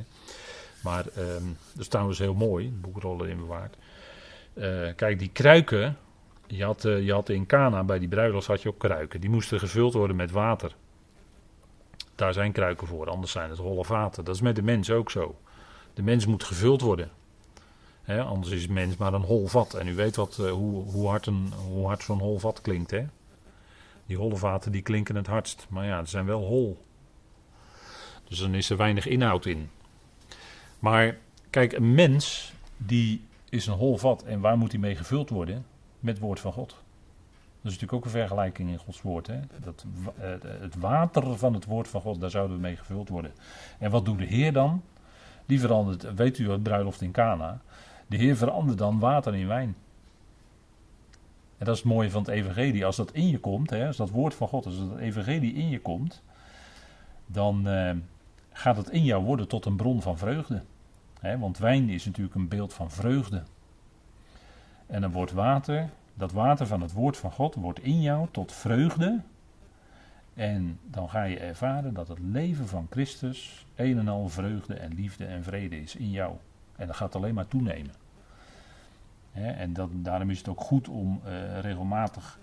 Maar 0.84 1.05
um, 1.17 1.57
dat 1.72 1.81
is 1.81 1.88
trouwens 1.88 2.19
heel 2.19 2.34
mooi, 2.34 2.72
boekrollen 2.81 3.25
erin 3.25 3.39
bewaard. 3.39 3.75
Kijk, 4.95 5.19
die 5.19 5.29
kruiken, 5.34 5.98
je 6.48 6.63
had, 6.63 6.81
je 6.81 7.12
had 7.12 7.29
in 7.29 7.45
Cana 7.45 7.84
bij 7.84 8.00
die 8.00 8.07
bruiloft 8.07 8.48
had 8.48 8.62
je 8.62 8.69
ook 8.69 8.79
kruiken, 8.79 9.22
die 9.22 9.29
moesten 9.29 9.60
gevuld 9.60 9.93
worden 9.93 10.15
met 10.15 10.31
water. 10.31 10.75
Daar 12.15 12.34
zijn 12.34 12.51
kruiken 12.51 12.88
voor, 12.88 13.10
anders 13.10 13.31
zijn 13.31 13.50
het 13.50 13.60
holle 13.60 13.86
vaten. 13.86 14.24
Dat 14.25 14.36
is 14.36 14.41
met 14.41 14.55
de 14.55 14.62
mens 14.62 14.91
ook 14.91 15.12
zo. 15.12 15.36
De 15.95 16.03
mens 16.03 16.25
moet 16.25 16.43
gevuld 16.43 16.81
worden. 16.81 17.09
anders 18.07 18.53
is 18.53 18.67
mens 18.67 18.97
maar 18.97 19.13
een 19.13 19.21
hol 19.21 19.47
vat. 19.47 19.73
En 19.73 19.87
u 19.87 19.95
weet 19.95 20.15
wat, 20.15 20.37
uh, 20.41 20.51
hoe, 20.51 20.83
hoe 20.83 21.07
hard, 21.07 21.25
een, 21.25 21.53
hard 21.83 22.03
zo'n 22.03 22.19
hol 22.19 22.39
vat 22.39 22.61
klinkt. 22.61 22.91
Hè? 22.91 23.05
Die 24.05 24.17
holle 24.17 24.35
vaten 24.35 24.71
die 24.71 24.81
klinken 24.81 25.15
het 25.15 25.27
hardst. 25.27 25.65
Maar 25.69 25.85
ja, 25.85 26.03
ze 26.03 26.09
zijn 26.09 26.25
wel 26.25 26.41
hol. 26.41 26.85
Dus 28.23 28.39
dan 28.39 28.53
is 28.53 28.69
er 28.69 28.77
weinig 28.77 29.07
inhoud 29.07 29.45
in. 29.45 29.69
Maar 30.79 31.17
kijk, 31.49 31.73
een 31.73 31.93
mens 31.93 32.53
die 32.77 33.21
is 33.49 33.67
een 33.67 33.73
hol 33.73 33.97
vat. 33.97 34.23
En 34.23 34.39
waar 34.39 34.57
moet 34.57 34.71
hij 34.71 34.81
mee 34.81 34.95
gevuld 34.95 35.29
worden? 35.29 35.65
Met 35.99 36.13
het 36.13 36.23
woord 36.23 36.39
van 36.39 36.53
God. 36.53 36.69
Dat 36.69 37.73
is 37.73 37.79
natuurlijk 37.79 37.93
ook 37.93 38.05
een 38.05 38.19
vergelijking 38.19 38.69
in 38.69 38.77
Gods 38.77 39.01
woord. 39.01 39.29
Dat, 39.63 39.85
eh, 40.17 40.29
het 40.41 40.75
water 40.75 41.37
van 41.37 41.53
het 41.53 41.65
woord 41.65 41.87
van 41.87 42.01
God, 42.01 42.19
daar 42.19 42.29
zouden 42.29 42.55
we 42.55 42.61
mee 42.61 42.75
gevuld 42.75 43.09
worden. 43.09 43.31
En 43.79 43.91
wat 43.91 44.05
doet 44.05 44.17
de 44.17 44.25
Heer 44.25 44.53
dan? 44.53 44.83
Die 45.45 45.59
verandert, 45.59 46.13
weet 46.13 46.37
u 46.37 46.51
het 46.51 46.63
bruiloft 46.63 47.01
in 47.01 47.11
Cana? 47.11 47.61
De 48.07 48.17
Heer 48.17 48.37
verandert 48.37 48.77
dan 48.77 48.99
water 48.99 49.35
in 49.35 49.47
wijn. 49.47 49.75
En 51.57 51.65
dat 51.65 51.75
is 51.75 51.81
het 51.81 51.91
mooie 51.91 52.11
van 52.11 52.21
het 52.21 52.31
evangelie. 52.31 52.85
Als 52.85 52.95
dat 52.95 53.11
in 53.11 53.27
je 53.27 53.39
komt, 53.39 53.69
hè, 53.69 53.87
als 53.87 53.97
dat 53.97 54.09
woord 54.09 54.33
van 54.33 54.47
God, 54.47 54.65
als 54.65 54.77
dat 54.77 54.97
evangelie 54.97 55.53
in 55.53 55.69
je 55.69 55.79
komt, 55.79 56.23
dan 57.25 57.67
eh, 57.67 57.91
gaat 58.51 58.77
het 58.77 58.89
in 58.89 59.03
jou 59.03 59.23
worden 59.23 59.47
tot 59.47 59.65
een 59.65 59.75
bron 59.75 60.01
van 60.01 60.17
vreugde. 60.17 60.61
Hè, 61.19 61.37
want 61.37 61.57
wijn 61.57 61.89
is 61.89 62.05
natuurlijk 62.05 62.35
een 62.35 62.47
beeld 62.47 62.73
van 62.73 62.91
vreugde. 62.91 63.43
En 64.87 65.01
dan 65.01 65.11
wordt 65.11 65.31
water, 65.31 65.89
dat 66.13 66.31
water 66.31 66.67
van 66.67 66.81
het 66.81 66.91
woord 66.91 67.17
van 67.17 67.31
God 67.31 67.55
wordt 67.55 67.79
in 67.79 68.01
jou 68.01 68.27
tot 68.31 68.51
vreugde. 68.51 69.21
En 70.35 70.79
dan 70.83 71.09
ga 71.09 71.23
je 71.23 71.39
ervaren 71.39 71.93
dat 71.93 72.07
het 72.07 72.19
leven 72.19 72.67
van 72.67 72.87
Christus 72.89 73.65
een 73.75 73.97
en 73.97 74.07
al 74.07 74.29
vreugde 74.29 74.73
en 74.73 74.93
liefde 74.93 75.25
en 75.25 75.43
vrede 75.43 75.81
is 75.81 75.95
in 75.95 76.11
jou. 76.11 76.35
En 76.75 76.87
dat 76.87 76.95
gaat 76.95 77.15
alleen 77.15 77.33
maar 77.33 77.47
toenemen. 77.47 77.93
en 79.31 79.73
dat, 79.73 79.89
daarom 79.93 80.29
is 80.29 80.37
het 80.37 80.47
ook 80.47 80.61
goed 80.61 80.87
om 80.87 81.21
uh, 81.25 81.59
regelmatig, 81.59 82.39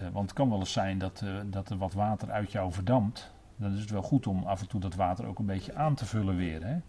uh, 0.00 0.08
want 0.12 0.28
het 0.28 0.38
kan 0.38 0.48
wel 0.48 0.58
eens 0.58 0.72
zijn 0.72 0.98
dat, 0.98 1.20
uh, 1.24 1.40
dat 1.46 1.70
er 1.70 1.78
wat 1.78 1.92
water 1.92 2.30
uit 2.30 2.52
jou 2.52 2.72
verdampt. 2.72 3.32
Dan 3.56 3.72
is 3.72 3.80
het 3.80 3.90
wel 3.90 4.02
goed 4.02 4.26
om 4.26 4.44
af 4.44 4.60
en 4.60 4.68
toe 4.68 4.80
dat 4.80 4.94
water 4.94 5.26
ook 5.26 5.38
een 5.38 5.46
beetje 5.46 5.74
aan 5.74 5.94
te 5.94 6.06
vullen 6.06 6.36
weer. 6.36 6.82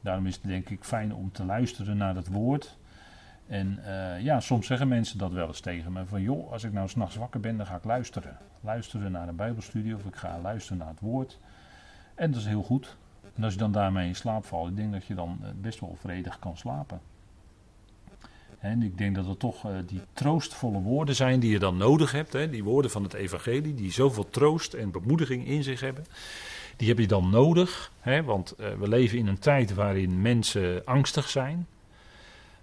Daarom 0.00 0.26
is 0.26 0.34
het 0.34 0.44
denk 0.44 0.70
ik 0.70 0.84
fijn 0.84 1.14
om 1.14 1.32
te 1.32 1.44
luisteren 1.44 1.96
naar 1.96 2.14
het 2.14 2.28
woord. 2.28 2.78
En 3.46 3.78
uh, 3.86 4.20
ja, 4.20 4.40
soms 4.40 4.66
zeggen 4.66 4.88
mensen 4.88 5.18
dat 5.18 5.32
wel 5.32 5.46
eens 5.46 5.60
tegen 5.60 5.92
me. 5.92 6.06
Van 6.06 6.22
joh, 6.22 6.52
als 6.52 6.64
ik 6.64 6.72
nou 6.72 6.88
s'nachts 6.88 7.16
wakker 7.16 7.40
ben, 7.40 7.56
dan 7.56 7.66
ga 7.66 7.76
ik 7.76 7.84
luisteren. 7.84 8.36
Luisteren 8.60 9.12
naar 9.12 9.28
een 9.28 9.36
bijbelstudie 9.36 9.94
of 9.94 10.04
ik 10.04 10.16
ga 10.16 10.38
luisteren 10.42 10.78
naar 10.78 10.88
het 10.88 11.00
woord. 11.00 11.38
En 12.14 12.30
dat 12.30 12.40
is 12.40 12.46
heel 12.46 12.62
goed. 12.62 12.96
En 13.34 13.44
als 13.44 13.52
je 13.52 13.58
dan 13.58 13.72
daarmee 13.72 14.08
in 14.08 14.16
slaap 14.16 14.44
valt, 14.44 14.68
ik 14.68 14.76
denk 14.76 14.92
dat 14.92 15.04
je 15.04 15.14
dan 15.14 15.38
eh, 15.42 15.48
best 15.60 15.80
wel 15.80 15.96
vredig 16.00 16.38
kan 16.38 16.56
slapen. 16.56 17.00
En 18.58 18.82
ik 18.82 18.98
denk 18.98 19.14
dat 19.14 19.26
het 19.26 19.38
toch 19.38 19.66
uh, 19.66 19.76
die 19.86 20.00
troostvolle 20.12 20.80
woorden 20.80 21.14
zijn 21.14 21.40
die 21.40 21.50
je 21.50 21.58
dan 21.58 21.76
nodig 21.76 22.12
hebt. 22.12 22.32
Hè, 22.32 22.50
die 22.50 22.64
woorden 22.64 22.90
van 22.90 23.02
het 23.02 23.14
evangelie, 23.14 23.74
die 23.74 23.92
zoveel 23.92 24.28
troost 24.28 24.74
en 24.74 24.90
bemoediging 24.90 25.46
in 25.46 25.62
zich 25.62 25.80
hebben. 25.80 26.04
Die 26.76 26.88
heb 26.88 26.98
je 26.98 27.06
dan 27.06 27.30
nodig, 27.30 27.92
hè, 28.00 28.22
want 28.22 28.54
we 28.56 28.88
leven 28.88 29.18
in 29.18 29.26
een 29.26 29.38
tijd 29.38 29.74
waarin 29.74 30.22
mensen 30.22 30.84
angstig 30.84 31.28
zijn 31.28 31.66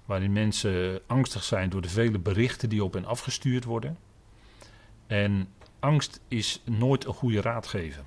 waarin 0.06 0.32
mensen 0.32 1.02
angstig 1.08 1.44
zijn 1.44 1.70
door 1.70 1.82
de 1.82 1.90
vele 1.90 2.20
berichten 2.20 2.70
die 2.70 2.84
op 2.84 2.94
hen 2.94 3.06
afgestuurd 3.06 3.64
worden. 3.64 3.98
En 5.08 5.48
angst 5.80 6.20
is 6.28 6.62
nooit 6.66 7.06
een 7.06 7.14
goede 7.14 7.42
raadgever. 7.42 8.04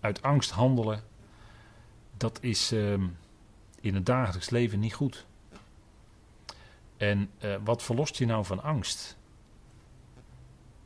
Uit 0.00 0.22
angst 0.22 0.50
handelen, 0.50 1.02
dat 2.16 2.38
is 2.42 2.72
ehm, 2.72 3.06
in 3.80 3.94
het 3.94 4.06
dagelijks 4.06 4.50
leven 4.50 4.80
niet 4.80 4.94
goed. 4.94 5.26
En 6.96 7.30
uh, 7.44 7.56
wat 7.64 7.82
verlost 7.82 8.16
je 8.16 8.26
nou 8.26 8.44
van 8.44 8.62
angst? 8.62 9.16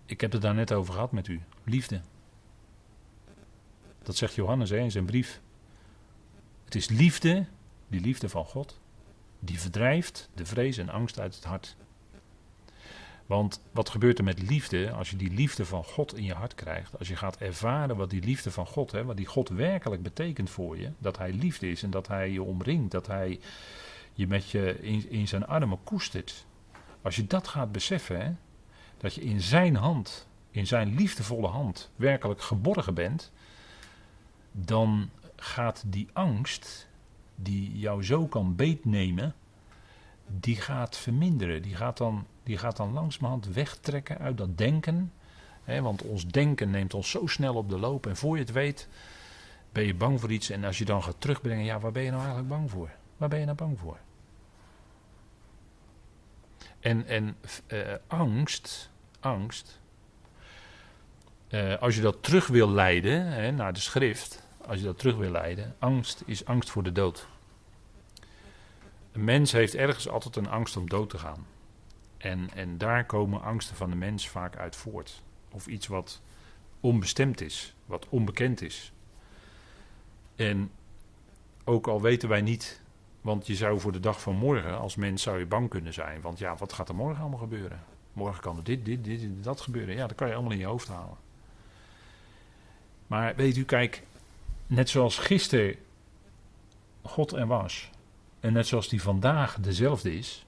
Ik 0.07 0.21
heb 0.21 0.33
het 0.33 0.43
daar 0.43 0.55
net 0.55 0.73
over 0.73 0.93
gehad 0.95 1.13
met 1.13 1.29
u. 1.29 1.41
Liefde. 1.65 2.01
Dat 4.03 4.17
zegt 4.17 4.35
Johannes 4.35 4.71
hè, 4.71 4.79
in 4.79 4.91
zijn 4.91 5.05
brief. 5.05 5.41
Het 6.65 6.75
is 6.75 6.89
liefde, 6.89 7.47
die 7.89 8.01
liefde 8.01 8.29
van 8.29 8.45
God, 8.45 8.81
die 9.45 9.61
verdrijft 9.61 10.29
de 10.35 10.47
vrees 10.47 10.77
en 10.77 10.89
angst 10.89 11.21
uit 11.21 11.35
het 11.35 11.45
hart. 11.45 11.77
Want 13.27 13.61
wat 13.71 13.89
gebeurt 13.89 14.19
er 14.19 14.25
met 14.25 14.43
liefde 14.43 14.91
als 14.93 15.11
je 15.11 15.17
die 15.17 15.31
liefde 15.31 15.65
van 15.65 15.85
God 15.85 16.17
in 16.17 16.25
je 16.25 16.35
hart 16.35 16.55
krijgt? 16.55 16.99
Als 16.99 17.09
je 17.09 17.17
gaat 17.17 17.37
ervaren 17.37 17.97
wat 17.97 18.11
die 18.11 18.23
liefde 18.23 18.51
van 18.51 18.67
God, 18.67 18.93
hè, 18.93 19.05
wat 19.05 19.17
die 19.17 19.27
God 19.27 19.49
werkelijk 19.49 20.03
betekent 20.03 20.51
voor 20.51 20.79
je. 20.79 20.91
Dat 20.99 21.19
Hij 21.19 21.33
liefde 21.33 21.71
is 21.71 21.83
en 21.83 21.91
dat 21.91 22.07
Hij 22.07 22.31
je 22.31 22.43
omringt, 22.43 22.91
dat 22.91 23.07
Hij 23.07 23.41
je 24.13 24.27
met 24.27 24.51
je 24.51 24.79
in, 24.81 25.11
in 25.11 25.29
zijn 25.29 25.47
armen 25.47 25.79
koestert. 25.85 26.47
Als 27.03 27.17
je 27.17 27.27
dat 27.27 27.49
gaat 27.49 27.73
beseffen, 27.73 28.21
hè, 28.21 28.33
dat 28.97 29.15
je 29.15 29.21
in 29.21 29.41
zijn 29.41 29.77
hand 29.77 30.27
in 30.51 30.67
zijn 30.67 30.95
liefdevolle 30.95 31.47
hand 31.47 31.91
werkelijk 31.97 32.43
geborgen 32.43 32.95
bent, 32.95 33.33
dan 34.53 35.11
gaat 35.37 35.83
die 35.87 36.09
angst 36.13 36.89
die 37.35 37.79
jou 37.79 38.05
zo 38.05 38.27
kan 38.27 38.57
beetnemen, 38.57 39.35
die 40.27 40.57
gaat 40.57 40.97
verminderen. 40.97 41.63
Die 41.63 41.75
gaat 41.75 41.97
dan, 41.97 42.27
die 42.43 42.59
gaat 42.59 42.77
dan 42.77 42.93
langzamerhand 42.93 43.47
wegtrekken 43.47 44.19
uit 44.19 44.39
dat 44.39 44.59
denken. 44.59 45.13
Hè, 45.65 45.83
want 45.83 46.03
ons 46.03 46.27
denken 46.27 46.71
neemt 46.71 46.95
ons 46.95 47.11
zo 47.11 47.27
snel 47.27 47.55
op 47.55 47.69
de 47.69 47.79
loop. 47.79 48.07
En 48.07 48.17
voor 48.17 48.37
je 48.37 48.43
het 48.43 48.53
weet, 48.53 48.89
ben 49.73 49.85
je 49.85 49.95
bang 49.95 50.21
voor 50.21 50.33
iets. 50.33 50.51
En 50.51 50.65
als 50.65 50.79
je 50.79 50.85
dan 50.85 51.03
gaat 51.03 51.21
terugbrengen, 51.21 51.65
ja, 51.65 51.79
waar 51.79 51.93
ben 51.93 52.03
je 52.03 52.11
nou 52.11 52.23
eigenlijk 52.23 52.51
bang 52.51 52.71
voor? 52.71 52.91
Waar 53.17 53.29
ben 53.29 53.39
je 53.39 53.45
nou 53.45 53.57
bang 53.57 53.79
voor? 53.79 53.99
En, 56.81 57.07
en 57.07 57.37
uh, 57.69 57.81
angst, 58.07 58.91
angst, 59.21 59.81
uh, 61.49 61.79
als 61.79 61.95
je 61.95 62.01
dat 62.01 62.23
terug 62.23 62.47
wil 62.47 62.71
leiden 62.71 63.27
hè, 63.27 63.51
naar 63.51 63.73
de 63.73 63.81
schrift, 63.81 64.44
als 64.67 64.79
je 64.79 64.85
dat 64.85 64.99
terug 64.99 65.17
wil 65.17 65.31
leiden, 65.31 65.77
angst 65.79 66.23
is 66.27 66.45
angst 66.45 66.71
voor 66.71 66.83
de 66.83 66.93
dood. 66.93 67.27
Een 69.13 69.25
mens 69.25 69.53
heeft 69.53 69.75
ergens 69.75 70.09
altijd 70.09 70.37
een 70.37 70.49
angst 70.49 70.77
om 70.77 70.89
dood 70.89 71.11
te 71.11 71.19
gaan. 71.19 71.47
En, 72.17 72.51
en 72.55 72.79
daar 72.79 73.07
komen 73.07 73.43
angsten 73.43 73.77
van 73.77 73.91
de 73.91 73.97
mens 73.97 74.29
vaak 74.29 74.57
uit 74.57 74.77
voort. 74.77 75.23
Of 75.51 75.67
iets 75.67 75.87
wat 75.87 76.21
onbestemd 76.81 77.41
is, 77.41 77.75
wat 77.87 78.09
onbekend 78.09 78.63
is. 78.63 78.93
En 80.37 80.71
ook 81.65 81.87
al 81.87 82.01
weten 82.01 82.29
wij 82.29 82.41
niet, 82.41 82.81
want 83.21 83.47
je 83.47 83.55
zou 83.55 83.81
voor 83.81 83.93
de 83.93 84.01
dag 84.01 84.21
van 84.21 84.37
morgen 84.37 84.79
als 84.79 84.97
mens 84.97 85.23
zou 85.23 85.39
je 85.39 85.47
bang 85.47 85.69
kunnen 85.69 85.93
zijn. 85.93 86.21
Want 86.21 86.39
ja, 86.39 86.57
wat 86.57 86.73
gaat 86.73 86.89
er 86.89 86.95
morgen 86.95 87.21
allemaal 87.21 87.39
gebeuren? 87.39 87.83
Morgen 88.13 88.41
kan 88.43 88.57
er 88.57 88.65
dit, 88.65 88.85
dit, 88.85 89.05
dit, 89.05 89.45
dat 89.45 89.61
gebeuren. 89.61 89.95
Ja, 89.95 90.07
dat 90.07 90.17
kan 90.17 90.29
je 90.29 90.35
allemaal 90.35 90.53
in 90.53 90.59
je 90.59 90.67
hoofd 90.67 90.89
halen. 90.89 91.17
Maar 93.07 93.37
weet 93.37 93.57
u, 93.57 93.65
kijk, 93.65 94.03
net 94.75 94.89
zoals 94.89 95.19
gisteren 95.19 95.77
God 97.03 97.33
er 97.33 97.47
was, 97.47 97.91
en 98.41 98.53
net 98.53 98.67
zoals 98.67 98.89
die 98.89 99.03
vandaag 99.03 99.57
dezelfde 99.61 100.17
is, 100.17 100.47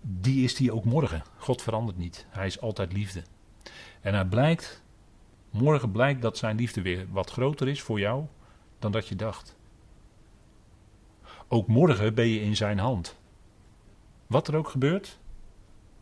die 0.00 0.44
is 0.44 0.54
die 0.54 0.72
ook 0.72 0.84
morgen. 0.84 1.22
God 1.36 1.62
verandert 1.62 1.98
niet. 1.98 2.26
Hij 2.28 2.46
is 2.46 2.60
altijd 2.60 2.92
liefde. 2.92 3.22
En 4.00 4.14
hij 4.14 4.24
blijkt, 4.24 4.82
morgen 5.50 5.90
blijkt 5.90 6.22
dat 6.22 6.38
zijn 6.38 6.56
liefde 6.56 6.82
weer 6.82 7.06
wat 7.10 7.30
groter 7.30 7.68
is 7.68 7.82
voor 7.82 8.00
jou 8.00 8.24
dan 8.78 8.92
dat 8.92 9.08
je 9.08 9.16
dacht. 9.16 9.56
Ook 11.48 11.66
morgen 11.66 12.14
ben 12.14 12.26
je 12.26 12.40
in 12.40 12.56
zijn 12.56 12.78
hand. 12.78 13.16
Wat 14.26 14.48
er 14.48 14.56
ook 14.56 14.68
gebeurt, 14.68 15.18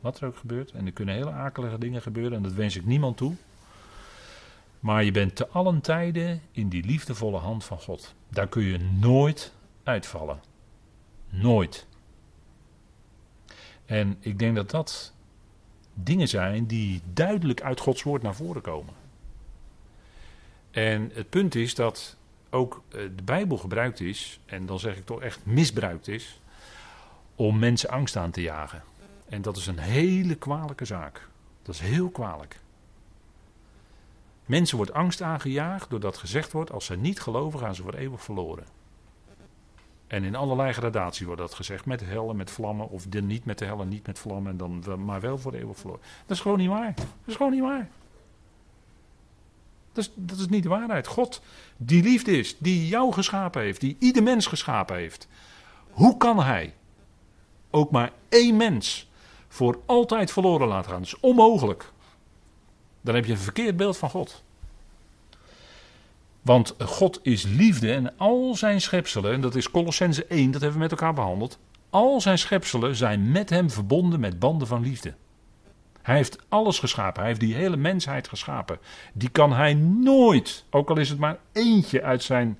wat 0.00 0.20
er 0.20 0.26
ook 0.26 0.36
gebeurt, 0.36 0.70
en 0.70 0.86
er 0.86 0.92
kunnen 0.92 1.14
hele 1.14 1.30
akelige 1.30 1.78
dingen 1.78 2.02
gebeuren, 2.02 2.36
en 2.36 2.42
dat 2.42 2.52
wens 2.52 2.76
ik 2.76 2.84
niemand 2.84 3.16
toe. 3.16 3.34
Maar 4.80 5.04
je 5.04 5.10
bent 5.10 5.36
te 5.36 5.48
allen 5.48 5.80
tijden 5.80 6.42
in 6.50 6.68
die 6.68 6.84
liefdevolle 6.84 7.38
hand 7.38 7.64
van 7.64 7.80
God. 7.80 8.14
Daar 8.28 8.48
kun 8.48 8.62
je 8.62 8.78
nooit 8.78 9.52
uitvallen. 9.82 10.40
Nooit. 11.28 11.86
En 13.86 14.16
ik 14.20 14.38
denk 14.38 14.56
dat 14.56 14.70
dat 14.70 15.12
dingen 15.94 16.28
zijn 16.28 16.66
die 16.66 17.00
duidelijk 17.12 17.62
uit 17.62 17.80
Gods 17.80 18.02
woord 18.02 18.22
naar 18.22 18.34
voren 18.34 18.62
komen. 18.62 18.94
En 20.70 21.10
het 21.14 21.30
punt 21.30 21.54
is 21.54 21.74
dat 21.74 22.16
ook 22.50 22.82
eh, 22.88 23.00
de 23.16 23.22
Bijbel 23.22 23.56
gebruikt 23.56 24.00
is, 24.00 24.40
en 24.46 24.66
dan 24.66 24.78
zeg 24.78 24.96
ik 24.96 25.06
toch 25.06 25.20
echt 25.20 25.46
misbruikt 25.46 26.08
is, 26.08 26.40
om 27.34 27.58
mensen 27.58 27.90
angst 27.90 28.16
aan 28.16 28.30
te 28.30 28.42
jagen. 28.42 28.82
En 29.28 29.42
dat 29.42 29.56
is 29.56 29.66
een 29.66 29.78
hele 29.78 30.34
kwalijke 30.34 30.84
zaak. 30.84 31.28
Dat 31.62 31.74
is 31.74 31.80
heel 31.80 32.10
kwalijk. 32.10 32.60
Mensen 34.50 34.76
wordt 34.76 34.92
angst 34.92 35.22
aangejaagd 35.22 35.90
doordat 35.90 36.16
gezegd 36.16 36.52
wordt: 36.52 36.72
als 36.72 36.84
ze 36.84 36.96
niet 36.96 37.20
geloven, 37.20 37.58
gaan 37.58 37.74
ze 37.74 37.82
voor 37.82 37.94
eeuwig 37.94 38.22
verloren. 38.22 38.64
En 40.06 40.24
in 40.24 40.34
allerlei 40.34 40.72
gradatie 40.72 41.26
wordt 41.26 41.40
dat 41.40 41.54
gezegd: 41.54 41.84
met 41.84 42.02
en 42.02 42.36
met 42.36 42.50
vlammen, 42.50 42.88
of 42.88 43.08
niet 43.08 43.44
met 43.44 43.58
de 43.58 43.64
hel 43.64 43.80
en 43.80 43.88
niet 43.88 44.06
met 44.06 44.18
vlammen, 44.18 44.56
dan, 44.56 45.04
maar 45.04 45.20
wel 45.20 45.38
voor 45.38 45.54
eeuwig 45.54 45.78
verloren. 45.78 46.02
Dat 46.26 46.36
is 46.36 46.42
gewoon 46.42 46.58
niet 46.58 46.68
waar. 46.68 46.94
Dat 46.94 47.06
is 47.24 47.36
gewoon 47.36 47.52
niet 47.52 47.60
waar. 47.60 47.88
Dat 49.92 50.04
is, 50.04 50.12
dat 50.14 50.38
is 50.38 50.48
niet 50.48 50.62
de 50.62 50.68
waarheid. 50.68 51.06
God, 51.06 51.42
die 51.76 52.02
liefde 52.02 52.38
is, 52.38 52.58
die 52.58 52.88
jou 52.88 53.12
geschapen 53.12 53.62
heeft, 53.62 53.80
die 53.80 53.96
ieder 53.98 54.22
mens 54.22 54.46
geschapen 54.46 54.96
heeft. 54.96 55.28
Hoe 55.90 56.16
kan 56.16 56.42
hij 56.42 56.74
ook 57.70 57.90
maar 57.90 58.12
één 58.28 58.56
mens 58.56 59.10
voor 59.48 59.80
altijd 59.86 60.32
verloren 60.32 60.68
laten 60.68 60.90
gaan? 60.90 61.00
Dat 61.00 61.12
is 61.12 61.20
onmogelijk. 61.20 61.92
Dan 63.00 63.14
heb 63.14 63.24
je 63.24 63.32
een 63.32 63.38
verkeerd 63.38 63.76
beeld 63.76 63.96
van 63.96 64.10
God. 64.10 64.42
Want 66.42 66.74
God 66.78 67.20
is 67.22 67.42
liefde 67.42 67.92
en 67.92 68.18
al 68.18 68.54
zijn 68.54 68.80
schepselen, 68.80 69.32
en 69.32 69.40
dat 69.40 69.54
is 69.54 69.70
Colossense 69.70 70.24
1, 70.24 70.50
dat 70.50 70.60
hebben 70.60 70.78
we 70.78 70.84
met 70.84 70.90
elkaar 70.90 71.14
behandeld. 71.14 71.58
Al 71.90 72.20
zijn 72.20 72.38
schepselen 72.38 72.96
zijn 72.96 73.30
met 73.32 73.50
hem 73.50 73.70
verbonden 73.70 74.20
met 74.20 74.38
banden 74.38 74.66
van 74.66 74.82
liefde. 74.82 75.14
Hij 76.02 76.16
heeft 76.16 76.38
alles 76.48 76.78
geschapen. 76.78 77.18
Hij 77.18 77.28
heeft 77.28 77.40
die 77.40 77.54
hele 77.54 77.76
mensheid 77.76 78.28
geschapen. 78.28 78.78
Die 79.12 79.28
kan 79.28 79.52
hij 79.52 79.74
nooit, 79.74 80.64
ook 80.70 80.90
al 80.90 80.98
is 80.98 81.08
het 81.08 81.18
maar 81.18 81.38
eentje 81.52 82.02
uit 82.02 82.22
zijn, 82.22 82.58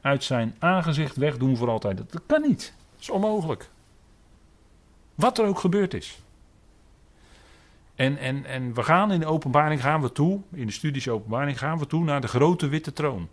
uit 0.00 0.24
zijn 0.24 0.54
aangezicht 0.58 1.16
wegdoen 1.16 1.56
voor 1.56 1.68
altijd. 1.68 1.96
Dat, 1.96 2.22
kan 2.26 2.42
niet. 2.42 2.74
Dat 2.92 3.00
is 3.00 3.10
onmogelijk. 3.10 3.68
Wat 5.14 5.38
er 5.38 5.46
ook 5.46 5.58
gebeurd 5.58 5.94
is. 5.94 6.18
En, 7.96 8.18
en, 8.18 8.44
en 8.44 8.74
we 8.74 8.82
gaan 8.82 9.12
in 9.12 9.20
de 9.20 9.26
openbaring 9.26 9.80
gaan 9.80 10.00
we 10.00 10.12
toe, 10.12 10.40
in 10.52 10.66
de 10.66 10.72
studies 10.72 11.08
openbaring 11.08 11.58
gaan 11.58 11.78
we 11.78 11.86
toe 11.86 12.04
naar 12.04 12.20
de 12.20 12.28
grote 12.28 12.68
witte 12.68 12.92
troon. 12.92 13.28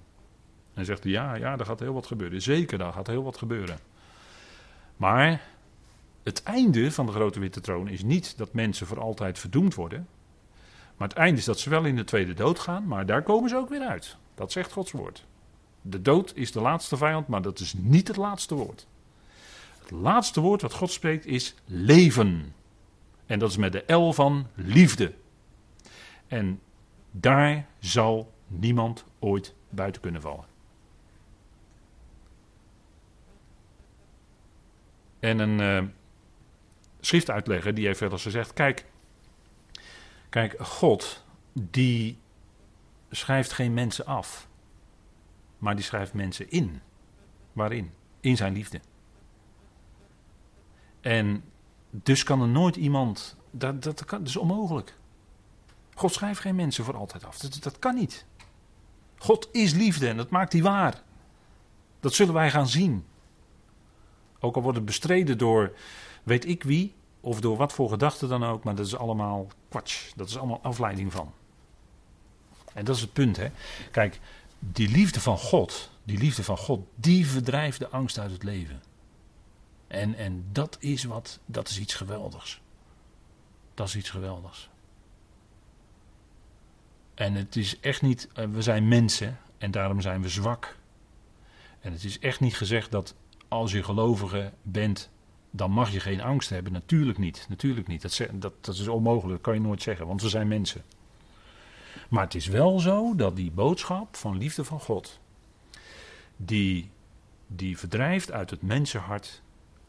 En 0.73 0.85
zegt 0.85 1.03
hij, 1.03 1.11
ja, 1.11 1.35
ja, 1.35 1.55
daar 1.55 1.65
gaat 1.65 1.79
heel 1.79 1.93
wat 1.93 2.07
gebeuren. 2.07 2.41
Zeker, 2.41 2.77
daar 2.77 2.93
gaat 2.93 3.07
heel 3.07 3.23
wat 3.23 3.37
gebeuren. 3.37 3.77
Maar 4.97 5.41
het 6.23 6.43
einde 6.43 6.91
van 6.91 7.05
de 7.05 7.11
grote 7.11 7.39
witte 7.39 7.61
troon 7.61 7.87
is 7.87 8.03
niet 8.03 8.37
dat 8.37 8.53
mensen 8.53 8.87
voor 8.87 8.99
altijd 8.99 9.39
verdoemd 9.39 9.75
worden. 9.75 10.07
Maar 10.97 11.07
het 11.07 11.17
einde 11.17 11.39
is 11.39 11.45
dat 11.45 11.59
ze 11.59 11.69
wel 11.69 11.85
in 11.85 11.95
de 11.95 12.03
tweede 12.03 12.33
dood 12.33 12.59
gaan, 12.59 12.87
maar 12.87 13.05
daar 13.05 13.23
komen 13.23 13.49
ze 13.49 13.55
ook 13.55 13.69
weer 13.69 13.81
uit. 13.81 14.17
Dat 14.35 14.51
zegt 14.51 14.71
Gods 14.71 14.91
woord. 14.91 15.25
De 15.81 16.01
dood 16.01 16.31
is 16.35 16.51
de 16.51 16.61
laatste 16.61 16.97
vijand, 16.97 17.27
maar 17.27 17.41
dat 17.41 17.59
is 17.59 17.73
niet 17.77 18.07
het 18.07 18.17
laatste 18.17 18.55
woord. 18.55 18.87
Het 19.79 19.91
laatste 19.91 20.41
woord 20.41 20.61
wat 20.61 20.73
God 20.73 20.91
spreekt 20.91 21.25
is 21.25 21.55
leven. 21.65 22.53
En 23.25 23.39
dat 23.39 23.49
is 23.49 23.57
met 23.57 23.71
de 23.71 23.93
L 23.93 24.11
van 24.11 24.47
liefde. 24.55 25.13
En 26.27 26.61
daar 27.11 27.67
zal 27.79 28.33
niemand 28.47 29.05
ooit 29.19 29.55
buiten 29.69 30.01
kunnen 30.01 30.21
vallen. 30.21 30.45
En 35.19 35.39
een 35.39 35.59
uh, 35.59 35.89
schriftuitlegger 36.99 37.73
die 37.73 37.85
heeft 37.85 38.01
eens 38.01 38.21
gezegd: 38.21 38.53
kijk, 38.53 38.85
kijk, 40.29 40.55
God 40.59 41.25
die 41.53 42.17
schrijft 43.09 43.51
geen 43.51 43.73
mensen 43.73 44.05
af, 44.05 44.47
maar 45.57 45.75
die 45.75 45.83
schrijft 45.83 46.13
mensen 46.13 46.51
in. 46.51 46.81
Waarin? 47.53 47.91
In 48.19 48.37
zijn 48.37 48.53
liefde. 48.53 48.79
En 51.01 51.43
dus 51.95 52.23
kan 52.23 52.41
er 52.41 52.47
nooit 52.47 52.75
iemand. 52.75 53.35
Dat, 53.51 53.83
dat, 53.83 54.05
kan, 54.05 54.25
is 54.25 54.37
onmogelijk. 54.37 54.97
God 55.95 56.13
schrijft 56.13 56.39
geen 56.39 56.55
mensen 56.55 56.83
voor 56.83 56.97
altijd 56.97 57.25
af. 57.25 57.37
Dat, 57.37 57.63
dat 57.63 57.79
kan 57.79 57.95
niet. 57.95 58.25
God 59.17 59.49
is 59.51 59.73
liefde 59.73 60.07
en 60.07 60.17
dat 60.17 60.29
maakt 60.29 60.53
hij 60.53 60.61
waar. 60.61 61.01
Dat 61.99 62.13
zullen 62.13 62.33
wij 62.33 62.51
gaan 62.51 62.67
zien. 62.67 63.05
Ook 64.39 64.55
al 64.55 64.61
wordt 64.61 64.77
het 64.77 64.85
bestreden 64.85 65.37
door 65.37 65.75
weet 66.23 66.45
ik 66.47 66.63
wie, 66.63 66.93
of 67.19 67.41
door 67.41 67.57
wat 67.57 67.73
voor 67.73 67.89
gedachten 67.89 68.29
dan 68.29 68.43
ook, 68.43 68.63
maar 68.63 68.75
dat 68.75 68.85
is 68.85 68.95
allemaal 68.95 69.47
kwats. 69.69 70.11
Dat 70.15 70.29
is 70.29 70.37
allemaal 70.37 70.59
afleiding 70.61 71.11
van. 71.11 71.33
En 72.73 72.85
dat 72.85 72.95
is 72.95 73.01
het 73.01 73.13
punt, 73.13 73.37
hè. 73.37 73.47
Kijk, 73.91 74.19
die 74.59 74.89
liefde 74.89 75.19
van 75.19 75.37
God, 75.37 75.89
die 76.03 76.17
liefde 76.17 76.43
van 76.43 76.57
God, 76.57 76.85
die 76.95 77.27
verdrijft 77.27 77.79
de 77.79 77.89
angst 77.89 78.19
uit 78.19 78.31
het 78.31 78.43
leven. 78.43 78.81
En, 79.93 80.15
en 80.15 80.45
dat 80.51 80.77
is 80.79 81.03
wat, 81.03 81.39
dat 81.45 81.69
is 81.69 81.79
iets 81.79 81.93
geweldigs. 81.93 82.61
Dat 83.73 83.87
is 83.87 83.95
iets 83.95 84.09
geweldigs. 84.09 84.69
En 87.13 87.33
het 87.33 87.55
is 87.55 87.79
echt 87.79 88.01
niet, 88.01 88.29
eh, 88.33 88.45
we 88.45 88.61
zijn 88.61 88.87
mensen 88.87 89.39
en 89.57 89.71
daarom 89.71 90.01
zijn 90.01 90.21
we 90.21 90.29
zwak. 90.29 90.77
En 91.79 91.91
het 91.91 92.03
is 92.03 92.19
echt 92.19 92.39
niet 92.39 92.55
gezegd 92.55 92.91
dat 92.91 93.15
als 93.47 93.71
je 93.71 93.83
gelovige 93.83 94.51
bent, 94.61 95.09
dan 95.51 95.71
mag 95.71 95.91
je 95.91 95.99
geen 95.99 96.21
angst 96.21 96.49
hebben. 96.49 96.73
Natuurlijk 96.73 97.17
niet, 97.17 97.45
natuurlijk 97.49 97.87
niet. 97.87 98.01
Dat, 98.01 98.21
dat, 98.31 98.53
dat 98.65 98.75
is 98.75 98.87
onmogelijk, 98.87 99.33
dat 99.33 99.41
kan 99.41 99.53
je 99.53 99.67
nooit 99.67 99.81
zeggen, 99.81 100.07
want 100.07 100.21
we 100.21 100.29
zijn 100.29 100.47
mensen. 100.47 100.83
Maar 102.09 102.23
het 102.23 102.35
is 102.35 102.47
wel 102.47 102.79
zo 102.79 103.15
dat 103.15 103.35
die 103.35 103.51
boodschap 103.51 104.15
van 104.15 104.37
liefde 104.37 104.63
van 104.63 104.79
God, 104.79 105.19
die, 106.37 106.89
die 107.47 107.77
verdrijft 107.77 108.31
uit 108.31 108.49
het 108.49 108.61
mensenhart 108.61 109.42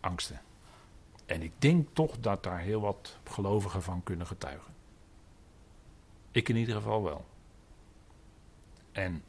angsten. 0.05 0.41
En 1.27 1.43
ik 1.43 1.53
denk 1.59 1.89
toch 1.93 2.19
dat 2.21 2.43
daar 2.43 2.59
heel 2.59 2.81
wat 2.81 3.19
gelovigen 3.25 3.83
van 3.83 4.03
kunnen 4.03 4.27
getuigen. 4.27 4.73
Ik 6.31 6.49
in 6.49 6.57
ieder 6.57 6.75
geval 6.75 7.03
wel. 7.03 7.25
En 8.93 9.23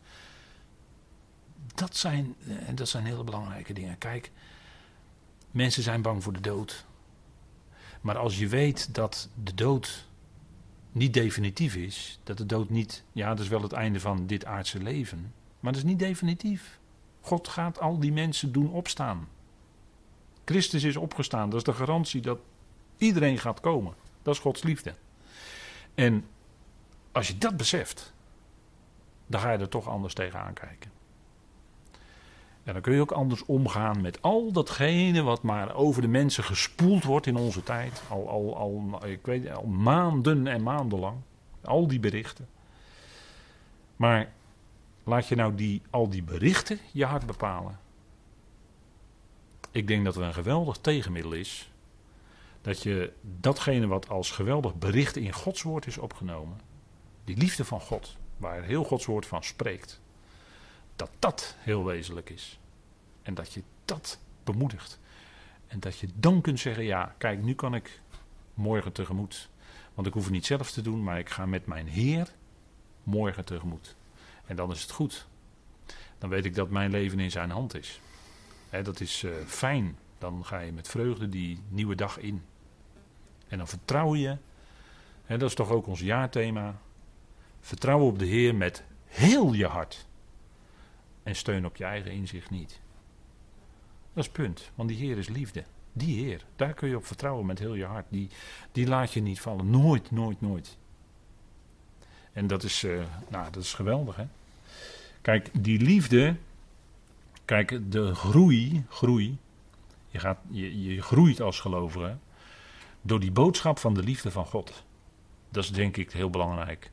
dat 1.75 1.95
zijn, 1.95 2.35
en 2.65 2.75
dat 2.75 2.89
zijn 2.89 3.05
hele 3.05 3.23
belangrijke 3.23 3.73
dingen. 3.73 3.97
Kijk, 3.97 4.31
mensen 5.51 5.83
zijn 5.83 6.01
bang 6.01 6.23
voor 6.23 6.33
de 6.33 6.41
dood. 6.41 6.85
Maar 8.01 8.17
als 8.17 8.39
je 8.39 8.47
weet 8.47 8.93
dat 8.93 9.29
de 9.43 9.53
dood 9.53 10.07
niet 10.91 11.13
definitief 11.13 11.75
is, 11.75 12.19
dat 12.23 12.37
de 12.37 12.45
dood 12.45 12.69
niet, 12.69 13.03
ja, 13.11 13.29
dat 13.29 13.39
is 13.39 13.47
wel 13.47 13.61
het 13.61 13.73
einde 13.73 13.99
van 13.99 14.27
dit 14.27 14.45
aardse 14.45 14.83
leven, 14.83 15.33
maar 15.59 15.71
dat 15.71 15.81
is 15.81 15.87
niet 15.87 15.99
definitief. 15.99 16.79
God 17.21 17.47
gaat 17.47 17.79
al 17.79 17.99
die 17.99 18.11
mensen 18.11 18.51
doen 18.51 18.71
opstaan. 18.71 19.27
Christus 20.45 20.83
is 20.83 20.97
opgestaan, 20.97 21.49
dat 21.49 21.59
is 21.59 21.65
de 21.65 21.73
garantie 21.73 22.21
dat 22.21 22.39
iedereen 22.97 23.37
gaat 23.37 23.59
komen. 23.59 23.93
Dat 24.21 24.33
is 24.33 24.39
Gods 24.39 24.63
liefde. 24.63 24.93
En 25.95 26.25
als 27.11 27.27
je 27.27 27.37
dat 27.37 27.57
beseft, 27.57 28.13
dan 29.27 29.41
ga 29.41 29.51
je 29.51 29.57
er 29.57 29.69
toch 29.69 29.87
anders 29.87 30.13
tegenaan 30.13 30.53
kijken. 30.53 30.91
En 32.63 32.73
dan 32.73 32.81
kun 32.81 32.93
je 32.93 33.01
ook 33.01 33.11
anders 33.11 33.45
omgaan 33.45 34.01
met 34.01 34.21
al 34.21 34.51
datgene 34.51 35.21
wat 35.21 35.41
maar 35.41 35.75
over 35.75 36.01
de 36.01 36.07
mensen 36.07 36.43
gespoeld 36.43 37.03
wordt 37.03 37.27
in 37.27 37.35
onze 37.35 37.63
tijd. 37.63 38.01
Al, 38.09 38.29
al, 38.29 38.57
al, 38.57 39.05
ik 39.05 39.25
weet, 39.25 39.51
al 39.51 39.65
maanden 39.65 40.47
en 40.47 40.63
maanden 40.63 40.99
lang. 40.99 41.17
Al 41.61 41.87
die 41.87 41.99
berichten. 41.99 42.47
Maar 43.95 44.31
laat 45.03 45.27
je 45.27 45.35
nou 45.35 45.55
die, 45.55 45.81
al 45.89 46.09
die 46.09 46.23
berichten 46.23 46.79
je 46.91 47.05
hart 47.05 47.25
bepalen. 47.25 47.79
Ik 49.75 49.87
denk 49.87 50.05
dat 50.05 50.15
er 50.15 50.21
een 50.21 50.33
geweldig 50.33 50.77
tegenmiddel 50.77 51.31
is. 51.31 51.71
Dat 52.61 52.83
je 52.83 53.13
datgene 53.21 53.87
wat 53.87 54.09
als 54.09 54.31
geweldig 54.31 54.75
bericht 54.75 55.15
in 55.15 55.33
Gods 55.33 55.61
woord 55.61 55.87
is 55.87 55.97
opgenomen. 55.97 56.59
Die 57.23 57.37
liefde 57.37 57.65
van 57.65 57.81
God, 57.81 58.17
waar 58.37 58.63
heel 58.63 58.83
Gods 58.83 59.05
woord 59.05 59.25
van 59.25 59.43
spreekt 59.43 60.01
dat 60.95 61.09
dat 61.19 61.55
heel 61.59 61.85
wezenlijk 61.85 62.29
is. 62.29 62.59
En 63.21 63.33
dat 63.33 63.53
je 63.53 63.63
dat 63.85 64.19
bemoedigt. 64.43 64.99
En 65.67 65.79
dat 65.79 65.99
je 65.99 66.07
dan 66.15 66.41
kunt 66.41 66.59
zeggen: 66.59 66.83
ja, 66.83 67.15
kijk, 67.17 67.43
nu 67.43 67.55
kan 67.55 67.75
ik 67.75 68.01
morgen 68.53 68.91
tegemoet. 68.91 69.49
Want 69.93 70.07
ik 70.07 70.13
hoef 70.13 70.23
het 70.23 70.33
niet 70.33 70.45
zelf 70.45 70.71
te 70.71 70.81
doen, 70.81 71.03
maar 71.03 71.19
ik 71.19 71.29
ga 71.29 71.45
met 71.45 71.65
mijn 71.65 71.87
Heer 71.87 72.33
morgen 73.03 73.45
tegemoet. 73.45 73.95
En 74.45 74.55
dan 74.55 74.71
is 74.71 74.81
het 74.81 74.91
goed. 74.91 75.27
Dan 76.17 76.29
weet 76.29 76.45
ik 76.45 76.55
dat 76.55 76.69
mijn 76.69 76.91
leven 76.91 77.19
in 77.19 77.31
zijn 77.31 77.49
hand 77.49 77.75
is. 77.75 77.99
Dat 78.83 78.99
is 78.99 79.23
uh, 79.23 79.31
fijn. 79.45 79.97
Dan 80.17 80.45
ga 80.45 80.59
je 80.59 80.71
met 80.71 80.87
vreugde 80.87 81.29
die 81.29 81.59
nieuwe 81.69 81.95
dag 81.95 82.17
in. 82.17 82.43
En 83.47 83.57
dan 83.57 83.67
vertrouw 83.67 84.15
je. 84.15 84.37
dat 85.27 85.41
is 85.41 85.55
toch 85.55 85.69
ook 85.69 85.87
ons 85.87 85.99
jaarthema. 85.99 86.75
Vertrouwen 87.61 88.07
op 88.07 88.19
de 88.19 88.25
Heer 88.25 88.55
met 88.55 88.83
heel 89.05 89.53
je 89.53 89.65
hart. 89.65 90.07
En 91.23 91.35
steun 91.35 91.65
op 91.65 91.75
je 91.75 91.83
eigen 91.83 92.11
inzicht 92.11 92.49
niet. 92.49 92.79
Dat 94.13 94.23
is 94.23 94.29
punt. 94.29 94.71
Want 94.75 94.89
die 94.89 94.97
Heer 94.97 95.17
is 95.17 95.27
liefde. 95.27 95.63
Die 95.93 96.23
Heer, 96.23 96.41
daar 96.55 96.73
kun 96.73 96.89
je 96.89 96.95
op 96.95 97.05
vertrouwen 97.05 97.45
met 97.45 97.59
heel 97.59 97.73
je 97.73 97.85
hart. 97.85 98.05
Die, 98.09 98.29
die 98.71 98.87
laat 98.87 99.13
je 99.13 99.21
niet 99.21 99.39
vallen. 99.39 99.69
Nooit, 99.69 100.11
nooit, 100.11 100.41
nooit. 100.41 100.77
En 102.33 102.47
dat 102.47 102.63
is, 102.63 102.83
uh, 102.83 103.03
nou, 103.27 103.51
dat 103.51 103.63
is 103.63 103.73
geweldig, 103.73 104.15
hè? 104.15 104.25
Kijk, 105.21 105.49
die 105.53 105.79
liefde. 105.81 106.35
Kijk, 107.45 107.91
de 107.91 108.15
groei, 108.15 108.85
groei. 108.89 109.37
Je, 110.07 110.19
gaat, 110.19 110.37
je, 110.49 110.83
je 110.83 111.01
groeit 111.01 111.41
als 111.41 111.59
gelovige. 111.59 112.17
Door 113.01 113.19
die 113.19 113.31
boodschap 113.31 113.79
van 113.79 113.93
de 113.93 114.03
liefde 114.03 114.31
van 114.31 114.45
God. 114.45 114.83
Dat 115.49 115.63
is 115.63 115.71
denk 115.71 115.97
ik 115.97 116.11
heel 116.11 116.29
belangrijk. 116.29 116.91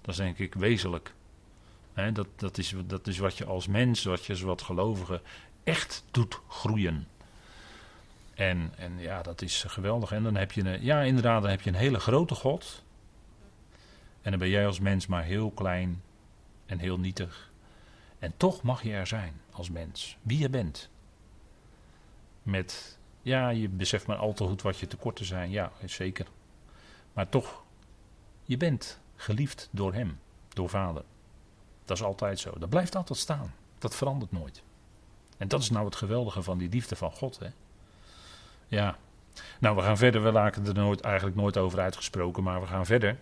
Dat 0.00 0.10
is 0.10 0.16
denk 0.16 0.38
ik 0.38 0.54
wezenlijk 0.54 1.14
dat, 2.12 2.26
dat, 2.36 2.58
is, 2.58 2.74
dat 2.86 3.06
is 3.06 3.18
wat 3.18 3.38
je 3.38 3.44
als 3.44 3.66
mens, 3.66 4.04
wat 4.04 4.24
je 4.24 4.32
als 4.32 4.42
wat 4.42 4.62
gelovige 4.62 5.20
echt 5.64 6.04
doet 6.10 6.40
groeien. 6.48 7.08
En, 8.34 8.72
en 8.76 8.98
ja, 8.98 9.22
dat 9.22 9.42
is 9.42 9.64
geweldig. 9.66 10.12
En 10.12 10.22
dan 10.22 10.36
heb 10.36 10.52
je, 10.52 10.64
een, 10.64 10.82
ja, 10.82 11.00
inderdaad, 11.00 11.42
dan 11.42 11.50
heb 11.50 11.60
je 11.60 11.70
een 11.70 11.76
hele 11.76 11.98
grote 11.98 12.34
God. 12.34 12.84
En 14.22 14.30
dan 14.30 14.40
ben 14.40 14.48
jij 14.48 14.66
als 14.66 14.80
mens 14.80 15.06
maar 15.06 15.24
heel 15.24 15.50
klein 15.50 16.02
en 16.66 16.78
heel 16.78 16.98
nietig. 16.98 17.50
En 18.18 18.32
toch 18.36 18.62
mag 18.62 18.82
je 18.82 18.92
er 18.92 19.06
zijn 19.06 19.40
als 19.52 19.70
mens, 19.70 20.16
wie 20.22 20.38
je 20.38 20.48
bent. 20.48 20.88
Met, 22.42 22.98
ja, 23.22 23.48
je 23.48 23.68
beseft 23.68 24.06
maar 24.06 24.16
al 24.16 24.32
te 24.32 24.44
goed 24.44 24.62
wat 24.62 24.78
je 24.78 24.86
tekorten 24.86 25.24
zijn, 25.24 25.50
ja, 25.50 25.72
zeker. 25.84 26.26
Maar 27.12 27.28
toch, 27.28 27.62
je 28.42 28.56
bent 28.56 29.00
geliefd 29.16 29.68
door 29.70 29.94
Hem, 29.94 30.18
door 30.48 30.68
Vader. 30.68 31.04
Dat 31.84 31.96
is 31.96 32.02
altijd 32.02 32.38
zo. 32.38 32.58
Dat 32.58 32.68
blijft 32.68 32.96
altijd 32.96 33.18
staan. 33.18 33.54
Dat 33.78 33.94
verandert 33.94 34.32
nooit. 34.32 34.62
En 35.36 35.48
dat 35.48 35.60
is 35.60 35.70
nou 35.70 35.84
het 35.84 35.96
geweldige 35.96 36.42
van 36.42 36.58
die 36.58 36.68
liefde 36.68 36.96
van 36.96 37.12
God. 37.12 37.38
Hè? 37.38 37.48
Ja. 38.66 38.98
Nou, 39.60 39.76
we 39.76 39.82
gaan 39.82 39.96
verder. 39.96 40.22
We 40.22 40.32
laken 40.32 40.66
er 40.66 40.74
nooit, 40.74 41.00
eigenlijk 41.00 41.36
nooit 41.36 41.56
over 41.56 41.80
uitgesproken. 41.80 42.42
Maar 42.42 42.60
we 42.60 42.66
gaan 42.66 42.86
verder 42.86 43.18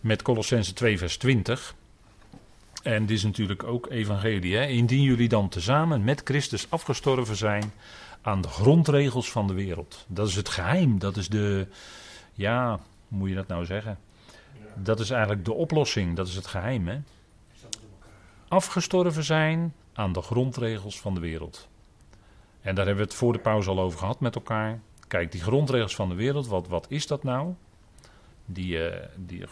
met 0.00 0.22
Colossense 0.22 0.72
2, 0.72 0.98
vers 0.98 1.16
20. 1.16 1.74
En 2.86 3.06
dit 3.06 3.16
is 3.16 3.24
natuurlijk 3.24 3.64
ook 3.64 3.90
evangelie. 3.90 4.56
Hè? 4.56 4.66
Indien 4.66 5.02
jullie 5.02 5.28
dan 5.28 5.48
tezamen 5.48 6.04
met 6.04 6.20
Christus 6.24 6.66
afgestorven 6.70 7.36
zijn 7.36 7.72
aan 8.22 8.40
de 8.40 8.48
grondregels 8.48 9.30
van 9.30 9.46
de 9.46 9.52
wereld. 9.52 10.04
Dat 10.06 10.28
is 10.28 10.34
het 10.34 10.48
geheim. 10.48 10.98
Dat 10.98 11.16
is 11.16 11.28
de. 11.28 11.66
Ja, 12.32 12.68
hoe 13.08 13.18
moet 13.18 13.28
je 13.28 13.34
dat 13.34 13.48
nou 13.48 13.64
zeggen? 13.64 13.98
Dat 14.74 15.00
is 15.00 15.10
eigenlijk 15.10 15.44
de 15.44 15.52
oplossing. 15.52 16.16
Dat 16.16 16.28
is 16.28 16.34
het 16.34 16.46
geheim. 16.46 16.88
Hè? 16.88 16.98
afgestorven 18.48 19.24
zijn 19.24 19.74
aan 19.92 20.12
de 20.12 20.22
grondregels 20.22 21.00
van 21.00 21.14
de 21.14 21.20
wereld. 21.20 21.68
En 22.60 22.74
daar 22.74 22.86
hebben 22.86 23.04
we 23.04 23.10
het 23.10 23.18
voor 23.18 23.32
de 23.32 23.38
pauze 23.38 23.70
al 23.70 23.80
over 23.80 23.98
gehad 23.98 24.20
met 24.20 24.34
elkaar. 24.34 24.80
Kijk, 25.08 25.32
die 25.32 25.42
grondregels 25.42 25.94
van 25.94 26.08
de 26.08 26.14
wereld, 26.14 26.46
wat, 26.46 26.68
wat 26.68 26.86
is 26.88 27.06
dat 27.06 27.22
nou? 27.22 27.54
Die, 28.46 28.76
uh, 28.76 28.94
die 29.16 29.44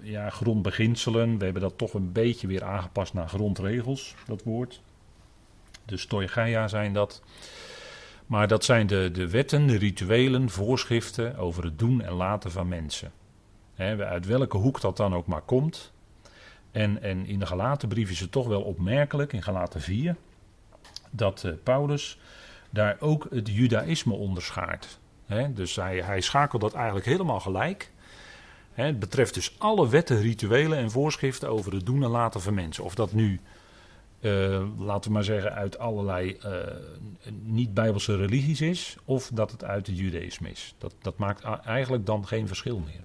ja, 0.00 0.30
grondbeginselen, 0.30 1.38
we 1.38 1.44
hebben 1.44 1.62
dat 1.62 1.78
toch 1.78 1.94
een 1.94 2.12
beetje 2.12 2.46
weer 2.46 2.64
aangepast 2.64 3.14
naar 3.14 3.28
grondregels, 3.28 4.14
dat 4.26 4.42
woord. 4.42 4.80
De 5.84 5.96
stoigaia 5.96 6.68
zijn 6.68 6.92
dat. 6.92 7.22
Maar 8.26 8.48
dat 8.48 8.64
zijn 8.64 8.86
de, 8.86 9.10
de 9.12 9.30
wetten, 9.30 9.66
de 9.66 9.78
rituelen, 9.78 10.50
voorschriften 10.50 11.36
over 11.36 11.64
het 11.64 11.78
doen 11.78 12.02
en 12.02 12.12
laten 12.12 12.50
van 12.50 12.68
mensen. 12.68 13.12
He, 13.74 14.04
uit 14.04 14.26
welke 14.26 14.56
hoek 14.56 14.80
dat 14.80 14.96
dan 14.96 15.14
ook 15.14 15.26
maar 15.26 15.42
komt. 15.42 15.92
En, 16.70 17.02
en 17.02 17.26
in 17.26 17.38
de 17.38 17.46
gelaten 17.46 17.88
brief 17.88 18.10
is 18.10 18.20
het 18.20 18.32
toch 18.32 18.46
wel 18.46 18.62
opmerkelijk, 18.62 19.32
in 19.32 19.42
gelaten 19.42 19.80
4, 19.80 20.16
dat 21.10 21.42
uh, 21.46 21.52
Paulus 21.62 22.18
daar 22.70 22.96
ook 23.00 23.26
het 23.30 23.48
judaïsme 23.48 24.14
onderschaart. 24.14 24.98
dus 25.50 25.76
hij, 25.76 26.00
hij 26.00 26.20
schakelt 26.20 26.62
dat 26.62 26.74
eigenlijk 26.74 27.06
helemaal 27.06 27.40
gelijk. 27.40 27.90
Het 28.72 28.98
betreft 28.98 29.34
dus 29.34 29.54
alle 29.58 29.88
wetten, 29.88 30.20
rituelen 30.20 30.78
en 30.78 30.90
voorschriften 30.90 31.48
over 31.48 31.72
het 31.72 31.86
doen 31.86 32.02
en 32.02 32.10
laten 32.10 32.40
van 32.40 32.54
mensen. 32.54 32.84
Of 32.84 32.94
dat 32.94 33.12
nu, 33.12 33.40
uh, 34.20 34.66
laten 34.78 35.10
we 35.10 35.16
maar 35.16 35.24
zeggen, 35.24 35.54
uit 35.54 35.78
allerlei 35.78 36.38
uh, 36.44 36.50
niet-bijbelse 37.42 38.16
religies 38.16 38.60
is, 38.60 38.96
of 39.04 39.30
dat 39.32 39.50
het 39.50 39.64
uit 39.64 39.86
het 39.86 39.98
judaïsme 39.98 40.50
is. 40.50 40.74
Dat, 40.78 40.94
dat 41.02 41.18
maakt 41.18 41.42
eigenlijk 41.64 42.06
dan 42.06 42.26
geen 42.26 42.46
verschil 42.46 42.78
meer. 42.78 43.02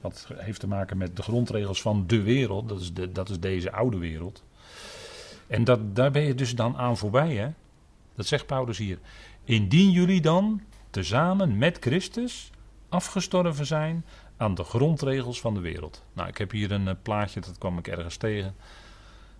Dat 0.00 0.28
heeft 0.34 0.60
te 0.60 0.66
maken 0.66 0.96
met 0.96 1.16
de 1.16 1.22
grondregels 1.22 1.82
van 1.82 2.04
de 2.06 2.22
wereld. 2.22 2.68
Dat 2.68 2.80
is, 2.80 2.92
de, 2.92 3.12
dat 3.12 3.28
is 3.28 3.40
deze 3.40 3.72
oude 3.72 3.98
wereld. 3.98 4.44
En 5.46 5.64
dat, 5.64 5.96
daar 5.96 6.10
ben 6.10 6.22
je 6.22 6.34
dus 6.34 6.54
dan 6.54 6.76
aan 6.76 6.96
voorbij. 6.96 7.34
Hè? 7.34 7.48
Dat 8.14 8.26
zegt 8.26 8.46
Paulus 8.46 8.78
hier. 8.78 8.98
Indien 9.44 9.90
jullie 9.90 10.20
dan 10.20 10.60
tezamen 10.90 11.58
met 11.58 11.78
Christus 11.80 12.50
afgestorven 12.88 13.66
zijn 13.66 14.04
aan 14.36 14.54
de 14.54 14.64
grondregels 14.64 15.40
van 15.40 15.54
de 15.54 15.60
wereld. 15.60 16.04
Nou, 16.12 16.28
ik 16.28 16.38
heb 16.38 16.50
hier 16.50 16.72
een 16.72 16.86
uh, 16.86 16.92
plaatje, 17.02 17.40
dat 17.40 17.58
kwam 17.58 17.78
ik 17.78 17.88
ergens 17.88 18.16
tegen. 18.16 18.54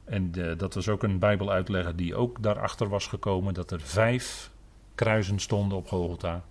En 0.04 0.32
uh, 0.36 0.58
dat 0.58 0.74
was 0.74 0.88
ook 0.88 1.02
een 1.02 1.18
Bijbeluitlegger 1.18 1.96
die 1.96 2.14
ook 2.14 2.42
daarachter 2.42 2.88
was 2.88 3.06
gekomen 3.06 3.54
dat 3.54 3.70
er 3.70 3.80
vijf 3.80 4.50
kruisen 4.94 5.38
stonden 5.38 5.78
op 5.78 5.88
Golgotha. 5.88 6.44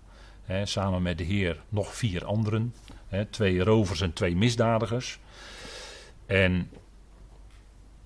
Hè, 0.44 0.66
samen 0.66 1.02
met 1.02 1.18
de 1.18 1.24
Heer 1.24 1.64
nog 1.70 1.96
vier 1.96 2.26
anderen 2.26 2.74
twee 3.30 3.64
rovers 3.64 4.02
en 4.02 4.14
twee 4.14 4.36
misdadigers. 4.36 5.20
En 6.26 6.70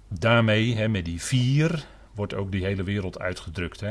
daarmee, 0.07 0.87
met 0.87 1.05
die 1.05 1.21
vier, 1.21 1.85
wordt 2.13 2.33
ook 2.33 2.51
die 2.51 2.65
hele 2.65 2.83
wereld 2.83 3.19
uitgedrukt. 3.19 3.83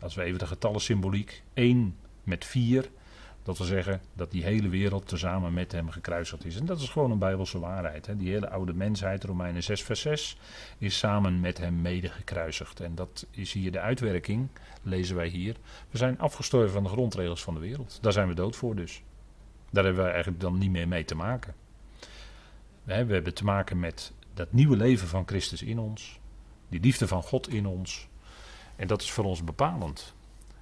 Als 0.00 0.14
we 0.14 0.22
even 0.22 0.38
de 0.38 0.46
getallen 0.46 0.80
symboliek, 0.80 1.42
één 1.54 1.96
met 2.22 2.44
vier, 2.44 2.90
dat 3.44 3.58
wil 3.58 3.66
zeggen 3.66 4.00
dat 4.12 4.30
die 4.30 4.44
hele 4.44 4.68
wereld 4.68 5.08
tezamen 5.08 5.54
met 5.54 5.72
hem 5.72 5.90
gekruisigd 5.90 6.44
is. 6.44 6.56
En 6.56 6.66
dat 6.66 6.80
is 6.80 6.88
gewoon 6.88 7.10
een 7.10 7.18
bijbelse 7.18 7.58
waarheid. 7.58 8.06
Hè? 8.06 8.16
Die 8.16 8.30
hele 8.30 8.50
oude 8.50 8.74
mensheid, 8.74 9.24
Romeinen 9.24 9.62
6 9.62 9.82
vers 9.82 10.00
6, 10.00 10.36
is 10.78 10.98
samen 10.98 11.40
met 11.40 11.58
hem 11.58 11.82
mede 11.82 12.08
gekruisigd. 12.08 12.80
En 12.80 12.94
dat 12.94 13.26
is 13.30 13.52
hier 13.52 13.72
de 13.72 13.80
uitwerking, 13.80 14.48
lezen 14.82 15.16
wij 15.16 15.28
hier. 15.28 15.56
We 15.90 15.98
zijn 15.98 16.18
afgestorven 16.18 16.72
van 16.72 16.82
de 16.82 16.88
grondregels 16.88 17.42
van 17.42 17.54
de 17.54 17.60
wereld. 17.60 17.98
Daar 18.00 18.12
zijn 18.12 18.28
we 18.28 18.34
dood 18.34 18.56
voor 18.56 18.76
dus. 18.76 19.02
Daar 19.70 19.84
hebben 19.84 20.04
we 20.04 20.10
eigenlijk 20.10 20.40
dan 20.40 20.58
niet 20.58 20.70
meer 20.70 20.88
mee 20.88 21.04
te 21.04 21.14
maken. 21.14 21.54
we 22.84 22.92
hebben 22.92 23.34
te 23.34 23.44
maken 23.44 23.80
met 23.80 24.12
dat 24.34 24.52
nieuwe 24.52 24.76
leven 24.76 25.08
van 25.08 25.26
Christus 25.26 25.62
in 25.62 25.78
ons. 25.78 26.20
Die 26.68 26.80
liefde 26.80 27.08
van 27.08 27.22
God 27.22 27.48
in 27.48 27.66
ons. 27.66 28.08
En 28.76 28.86
dat 28.86 29.02
is 29.02 29.10
voor 29.10 29.24
ons 29.24 29.44
bepalend. 29.44 30.14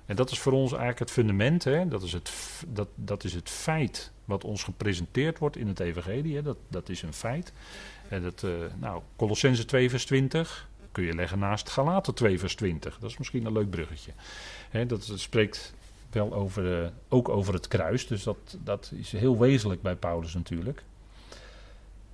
En 0.07 0.17
dat 0.17 0.31
is 0.31 0.39
voor 0.39 0.53
ons 0.53 0.71
eigenlijk 0.71 0.99
het 0.99 1.11
fundament. 1.11 1.65
Hè? 1.65 1.89
Dat, 1.89 2.03
is 2.03 2.13
het, 2.13 2.33
dat, 2.69 2.89
dat 2.95 3.25
is 3.25 3.35
het 3.35 3.51
feit 3.51 4.13
wat 4.25 4.45
ons 4.45 4.63
gepresenteerd 4.63 5.39
wordt 5.39 5.57
in 5.57 5.69
het 5.69 5.81
evangelie. 5.81 6.35
Hè? 6.37 6.43
Dat, 6.43 6.57
dat 6.69 6.89
is 6.89 7.03
een 7.03 7.13
feit. 7.13 7.53
En 8.09 8.23
dat, 8.23 8.43
uh, 8.43 8.53
nou, 8.79 9.03
Colossense 9.17 9.65
2 9.65 9.91
vers 9.91 10.05
20 10.05 10.69
kun 10.93 11.05
je 11.05 11.15
leggen 11.15 11.39
naast 11.39 11.71
Galaten 11.71 12.15
2 12.15 12.39
vers 12.39 12.55
20. 12.55 12.99
Dat 12.99 13.11
is 13.11 13.19
misschien 13.19 13.47
een 13.47 13.53
leuk 13.53 13.71
bruggetje. 13.71 14.13
Hè, 14.71 14.87
dat, 14.87 15.13
spreekt 15.15 15.75
wel 16.11 16.35
over, 16.35 16.83
uh, 16.83 16.89
ook 17.09 17.29
over 17.29 17.55
het 17.55 17.69
kruis. 17.69 18.07
Dus 18.07 18.23
dat, 18.23 18.57
dat 18.65 18.93
is 18.95 19.13
heel 19.13 19.39
wezenlijk 19.39 19.83
bij 19.83 19.97
Paulus 19.97 20.35
natuurlijk. 20.35 20.83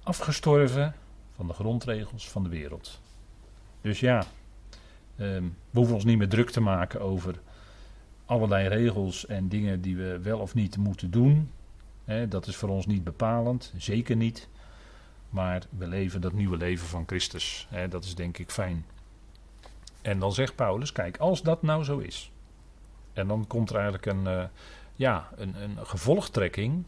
Afgestorven 0.02 0.94
van 1.36 1.46
de 1.46 1.52
grondregels 1.52 2.28
van 2.28 2.42
de 2.42 2.48
wereld. 2.48 3.00
Dus 3.80 4.00
ja, 4.00 4.26
um, 5.16 5.56
we 5.70 5.78
hoeven 5.78 5.94
ons 5.94 6.04
niet 6.04 6.18
meer 6.18 6.28
druk 6.28 6.50
te 6.50 6.60
maken 6.60 7.00
over 7.00 7.40
allerlei 8.28 8.68
regels 8.68 9.26
en 9.26 9.48
dingen 9.48 9.80
die 9.80 9.96
we 9.96 10.18
wel 10.22 10.38
of 10.38 10.54
niet 10.54 10.76
moeten 10.76 11.10
doen. 11.10 11.50
dat 12.28 12.46
is 12.46 12.56
voor 12.56 12.68
ons 12.68 12.86
niet 12.86 13.04
bepalend, 13.04 13.72
zeker 13.76 14.16
niet. 14.16 14.48
Maar 15.30 15.62
we 15.78 15.86
leven 15.86 16.20
dat 16.20 16.32
nieuwe 16.32 16.56
leven 16.56 16.86
van 16.86 17.04
Christus. 17.06 17.68
dat 17.88 18.04
is 18.04 18.14
denk 18.14 18.38
ik 18.38 18.50
fijn. 18.50 18.84
En 20.02 20.18
dan 20.18 20.32
zegt 20.32 20.54
Paulus: 20.54 20.92
kijk, 20.92 21.16
als 21.16 21.42
dat 21.42 21.62
nou 21.62 21.84
zo 21.84 21.98
is. 21.98 22.30
En 23.12 23.28
dan 23.28 23.46
komt 23.46 23.70
er 23.70 23.74
eigenlijk 23.74 24.06
een, 24.06 24.24
uh, 24.24 24.44
ja, 24.94 25.28
een, 25.36 25.62
een 25.62 25.86
gevolgtrekking. 25.86 26.84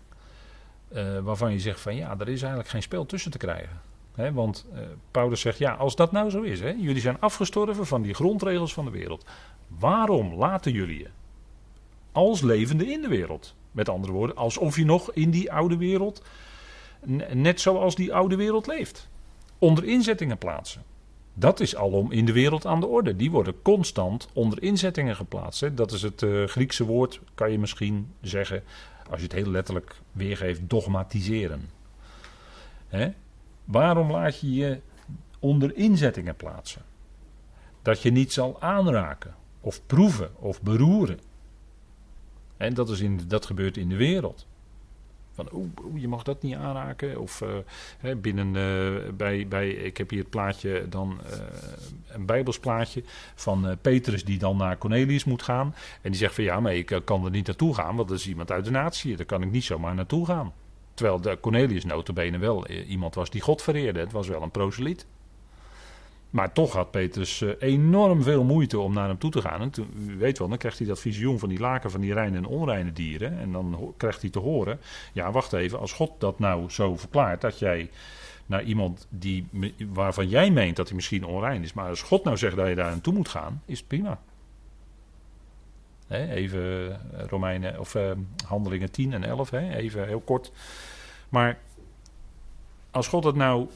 Uh, 0.93 1.19
waarvan 1.19 1.53
je 1.53 1.59
zegt: 1.59 1.81
van 1.81 1.97
ja, 1.97 2.11
er 2.19 2.29
is 2.29 2.41
eigenlijk 2.41 2.69
geen 2.69 2.83
spel 2.83 3.07
tussen 3.07 3.31
te 3.31 3.39
krijgen. 3.39 3.81
Want 4.33 4.67
uh, 4.75 4.81
Paulus 5.11 5.41
zegt: 5.41 5.59
ja, 5.59 5.73
als 5.73 5.97
dat 5.97 6.13
nou 6.13 6.31
zo 6.31 6.41
is, 6.41 6.59
jullie 6.59 7.01
zijn 7.01 7.21
afgestorven 7.21 7.87
van 7.87 8.03
die 8.03 8.15
grondregels 8.15 8.73
van 8.73 8.85
de 8.85 8.91
wereld. 8.91 9.27
Waarom 9.67 10.35
laten 10.35 10.73
jullie 10.73 10.99
je 10.99 11.09
als 12.13 12.41
levende 12.41 12.93
in 12.93 13.01
de 13.01 13.09
wereld? 13.09 13.55
Met 13.73 13.89
andere 13.89 14.13
woorden, 14.13 14.37
alsof 14.37 14.77
je 14.77 14.85
nog 14.85 15.13
in 15.13 15.31
die 15.31 15.53
oude 15.53 15.77
wereld, 15.77 16.23
net 17.33 17.61
zoals 17.61 17.95
die 17.95 18.15
oude 18.15 18.37
wereld 18.37 18.67
leeft, 18.67 19.09
onder 19.59 19.85
inzettingen 19.85 20.39
plaatsen. 20.39 20.83
Dat 21.35 21.61
is 21.61 21.77
alom 21.77 22.13
in 22.13 22.25
de 22.25 22.33
wereld 22.33 22.67
aan 22.67 22.81
de 22.81 22.87
orde. 22.87 23.17
Die 23.17 23.31
worden 23.31 23.63
constant 23.63 24.29
onder 24.33 24.63
inzettingen 24.63 25.17
geplaatst. 25.17 25.77
Dat 25.77 25.93
is 25.93 26.03
het 26.03 26.23
uh, 26.23 26.47
Griekse 26.47 26.85
woord, 26.85 27.21
kan 27.35 27.53
je 27.53 27.59
misschien 27.59 28.13
zeggen, 28.21 28.63
als 29.11 29.19
je 29.19 29.25
het 29.25 29.33
heel 29.33 29.51
letterlijk 29.51 30.01
weergeeft, 30.13 30.61
dogmatiseren. 30.63 31.69
Hè? 32.89 33.09
Waarom 33.65 34.11
laat 34.11 34.41
je 34.41 34.55
je 34.55 34.81
onder 35.39 35.77
inzettingen 35.77 36.37
plaatsen? 36.37 36.83
Dat 37.83 38.03
je 38.03 38.11
niet 38.11 38.33
zal 38.33 38.57
aanraken, 38.61 39.35
of 39.61 39.81
proeven, 39.87 40.31
of 40.39 40.63
beroeren. 40.63 41.21
En 42.61 42.75
dat, 42.75 42.89
is 42.89 43.01
in, 43.01 43.21
dat 43.27 43.47
gebeurt 43.47 43.77
in 43.77 43.89
de 43.89 43.97
wereld. 43.97 44.47
Van, 45.31 45.49
oeh, 45.53 45.69
je 45.95 46.09
mag 46.09 46.23
dat 46.23 46.43
niet 46.43 46.55
aanraken. 46.55 47.21
Of 47.21 47.43
uh, 48.03 48.15
binnen, 48.17 48.55
uh, 48.55 49.13
bij, 49.13 49.49
bij, 49.49 49.71
ik 49.71 49.97
heb 49.97 50.11
hier 50.11 50.19
het 50.19 50.31
plaatje 50.31 50.87
dan, 50.89 51.21
uh, 51.25 51.39
een 52.09 52.27
bijbelsplaatje 52.27 53.03
van 53.35 53.77
Petrus 53.81 54.25
die 54.25 54.39
dan 54.39 54.57
naar 54.57 54.79
Cornelius 54.79 55.25
moet 55.25 55.43
gaan. 55.43 55.75
En 56.03 56.11
die 56.11 56.21
zegt 56.21 56.35
van, 56.35 56.45
ja, 56.45 56.61
maar 56.61 56.75
ik 56.75 57.01
kan 57.05 57.25
er 57.25 57.31
niet 57.31 57.47
naartoe 57.47 57.75
gaan, 57.75 57.97
want 57.97 58.09
dat 58.09 58.19
is 58.19 58.29
iemand 58.29 58.51
uit 58.51 58.65
de 58.65 58.71
natie. 58.71 59.17
Daar 59.17 59.27
kan 59.27 59.43
ik 59.43 59.51
niet 59.51 59.65
zomaar 59.65 59.95
naartoe 59.95 60.27
gaan. 60.27 60.53
Terwijl 60.95 61.21
de 61.21 61.39
Cornelius 61.41 61.85
notabene 61.85 62.39
wel 62.39 62.69
iemand 62.69 63.15
was 63.15 63.31
die 63.31 63.41
God 63.41 63.63
vereerde. 63.63 64.01
Het 64.01 64.13
was 64.13 64.29
wel 64.29 64.43
een 64.43 64.51
proseliet. 64.51 65.07
Maar 66.31 66.53
toch 66.53 66.73
had 66.73 66.91
Petrus 66.91 67.41
uh, 67.41 67.51
enorm 67.59 68.23
veel 68.23 68.45
moeite 68.45 68.79
om 68.79 68.93
naar 68.93 69.09
hem 69.09 69.19
toe 69.19 69.31
te 69.31 69.41
gaan. 69.41 69.61
En 69.61 69.71
toen, 69.71 70.17
weet 70.19 70.39
wel, 70.39 70.49
dan 70.49 70.59
krijgt 70.59 70.79
hij 70.79 70.87
dat 70.87 71.01
visioen 71.01 71.39
van 71.39 71.49
die 71.49 71.59
laken 71.59 71.91
van 71.91 72.01
die 72.01 72.13
reine 72.13 72.37
en 72.37 72.47
onreine 72.47 72.93
dieren. 72.93 73.39
En 73.39 73.53
dan 73.53 73.95
krijgt 73.97 74.21
hij 74.21 74.31
te 74.31 74.39
horen: 74.39 74.81
ja, 75.13 75.33
wacht 75.33 75.53
even, 75.53 75.79
als 75.79 75.93
God 75.93 76.13
dat 76.19 76.39
nou 76.39 76.71
zo 76.71 76.97
verklaart 76.97 77.41
dat 77.41 77.59
jij 77.59 77.91
naar 78.47 78.63
iemand 78.63 79.07
die, 79.09 79.47
waarvan 79.89 80.29
jij 80.29 80.51
meent 80.51 80.77
dat 80.77 80.87
hij 80.87 80.97
misschien 80.97 81.25
onrein 81.25 81.63
is, 81.63 81.73
maar 81.73 81.89
als 81.89 82.03
God 82.03 82.25
nou 82.25 82.37
zegt 82.37 82.57
dat 82.57 82.69
je 82.69 82.75
daar 82.75 82.91
naartoe 82.91 83.15
moet 83.15 83.29
gaan, 83.29 83.63
is 83.65 83.79
het 83.79 83.89
prima. 83.89 84.21
Even 86.09 86.91
eh, 86.91 87.25
Romeinen 87.27 87.81
of 87.81 87.95
uh, 87.95 88.11
Handelingen 88.47 88.91
10 88.91 89.13
en 89.13 89.25
11, 89.25 89.51
he, 89.51 89.75
even 89.75 90.07
heel 90.07 90.21
kort. 90.21 90.53
Maar 91.29 91.59
als 92.91 93.09
God 93.09 93.25
het 93.25 93.35
nou 93.35 93.69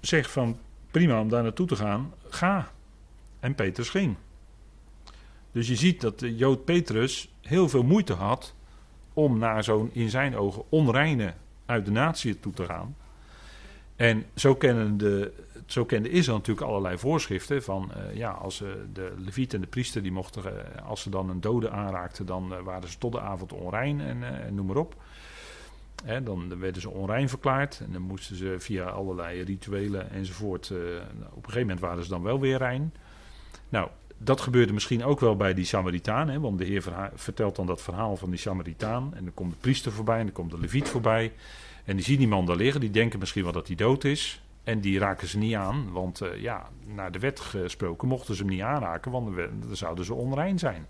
zegt 0.00 0.30
van 0.30 0.58
prima 0.90 1.20
om 1.20 1.28
daar 1.28 1.42
naartoe 1.42 1.66
te 1.66 1.76
gaan, 1.76 2.12
ga. 2.28 2.70
En 3.40 3.54
Petrus 3.54 3.88
ging. 3.88 4.16
Dus 5.52 5.68
je 5.68 5.76
ziet 5.76 6.00
dat 6.00 6.18
de 6.18 6.36
Jood 6.36 6.64
Petrus 6.64 7.32
heel 7.40 7.68
veel 7.68 7.82
moeite 7.82 8.12
had 8.12 8.54
om 9.12 9.38
naar 9.38 9.64
zo'n 9.64 9.90
in 9.92 10.10
zijn 10.10 10.36
ogen 10.36 10.62
onreine 10.68 11.34
uit 11.66 11.84
de 11.84 11.90
natie 11.90 12.40
toe 12.40 12.52
te 12.52 12.64
gaan. 12.64 12.96
En 13.96 14.24
zo, 14.34 14.54
kennen 14.54 14.96
de, 14.96 15.32
zo 15.66 15.84
kende 15.84 16.10
Israël 16.10 16.36
natuurlijk 16.38 16.66
allerlei 16.66 16.98
voorschriften 16.98 17.62
van, 17.62 17.90
uh, 17.96 18.16
ja, 18.16 18.30
als 18.30 18.60
uh, 18.60 18.68
de 18.92 19.14
leviet 19.16 19.54
en 19.54 19.60
de 19.60 19.66
priester, 19.66 20.02
die 20.02 20.12
mochten, 20.12 20.42
uh, 20.44 20.88
als 20.88 21.02
ze 21.02 21.10
dan 21.10 21.30
een 21.30 21.40
dode 21.40 21.70
aanraakten, 21.70 22.26
dan 22.26 22.62
waren 22.62 22.88
ze 22.88 22.98
tot 22.98 23.12
de 23.12 23.20
avond 23.20 23.52
onrein 23.52 24.00
en, 24.00 24.44
en 24.44 24.54
noem 24.54 24.66
maar 24.66 24.76
op 24.76 24.94
dan 26.22 26.58
werden 26.58 26.82
ze 26.82 26.90
onrein 26.90 27.28
verklaard 27.28 27.80
en 27.80 27.92
dan 27.92 28.02
moesten 28.02 28.36
ze 28.36 28.54
via 28.58 28.84
allerlei 28.84 29.42
rituelen 29.42 30.10
enzovoort. 30.10 30.68
Uh, 30.68 30.78
op 31.30 31.36
een 31.36 31.42
gegeven 31.42 31.60
moment 31.60 31.80
waren 31.80 32.02
ze 32.02 32.10
dan 32.10 32.22
wel 32.22 32.40
weer 32.40 32.58
rein. 32.58 32.94
Nou, 33.68 33.88
dat 34.18 34.40
gebeurde 34.40 34.72
misschien 34.72 35.04
ook 35.04 35.20
wel 35.20 35.36
bij 35.36 35.54
die 35.54 35.64
Samaritaan, 35.64 36.28
hè, 36.28 36.40
want 36.40 36.58
de 36.58 36.64
Heer 36.64 37.10
vertelt 37.14 37.56
dan 37.56 37.66
dat 37.66 37.82
verhaal 37.82 38.16
van 38.16 38.30
die 38.30 38.38
Samaritaan. 38.38 39.14
En 39.14 39.24
dan 39.24 39.34
komt 39.34 39.52
de 39.52 39.58
priester 39.60 39.92
voorbij 39.92 40.18
en 40.18 40.24
dan 40.24 40.34
komt 40.34 40.50
de 40.50 40.58
leviet 40.58 40.88
voorbij. 40.88 41.32
En 41.84 41.96
die 41.96 42.04
zien 42.04 42.18
die 42.18 42.28
man 42.28 42.46
daar 42.46 42.56
liggen, 42.56 42.80
die 42.80 42.90
denken 42.90 43.18
misschien 43.18 43.42
wel 43.42 43.52
dat 43.52 43.66
hij 43.66 43.76
dood 43.76 44.04
is. 44.04 44.42
En 44.64 44.80
die 44.80 44.98
raken 44.98 45.28
ze 45.28 45.38
niet 45.38 45.54
aan, 45.54 45.92
want 45.92 46.22
uh, 46.22 46.42
ja, 46.42 46.68
naar 46.86 47.12
de 47.12 47.18
wet 47.18 47.40
gesproken 47.40 48.08
mochten 48.08 48.34
ze 48.34 48.42
hem 48.42 48.50
niet 48.50 48.60
aanraken, 48.60 49.10
want 49.10 49.36
dan 49.36 49.76
zouden 49.76 50.04
ze 50.04 50.14
onrein 50.14 50.58
zijn. 50.58 50.86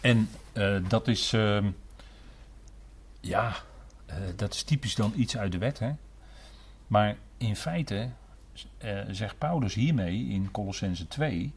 En 0.00 0.28
uh, 0.54 0.76
dat 0.88 1.08
is 1.08 1.32
ehm, 1.32 1.70
ja, 3.20 3.56
uh, 4.10 4.14
dat 4.36 4.54
is 4.54 4.62
typisch 4.62 4.94
dan 4.94 5.12
iets 5.16 5.36
uit 5.36 5.52
de 5.52 5.58
wet. 5.58 5.78
Hè? 5.78 5.92
Maar 6.86 7.16
in 7.36 7.56
feite 7.56 8.10
uh, 8.84 9.00
zegt 9.10 9.38
Paulus 9.38 9.74
hiermee 9.74 10.28
in 10.28 10.50
Colossense 10.50 11.06
2... 11.08 11.52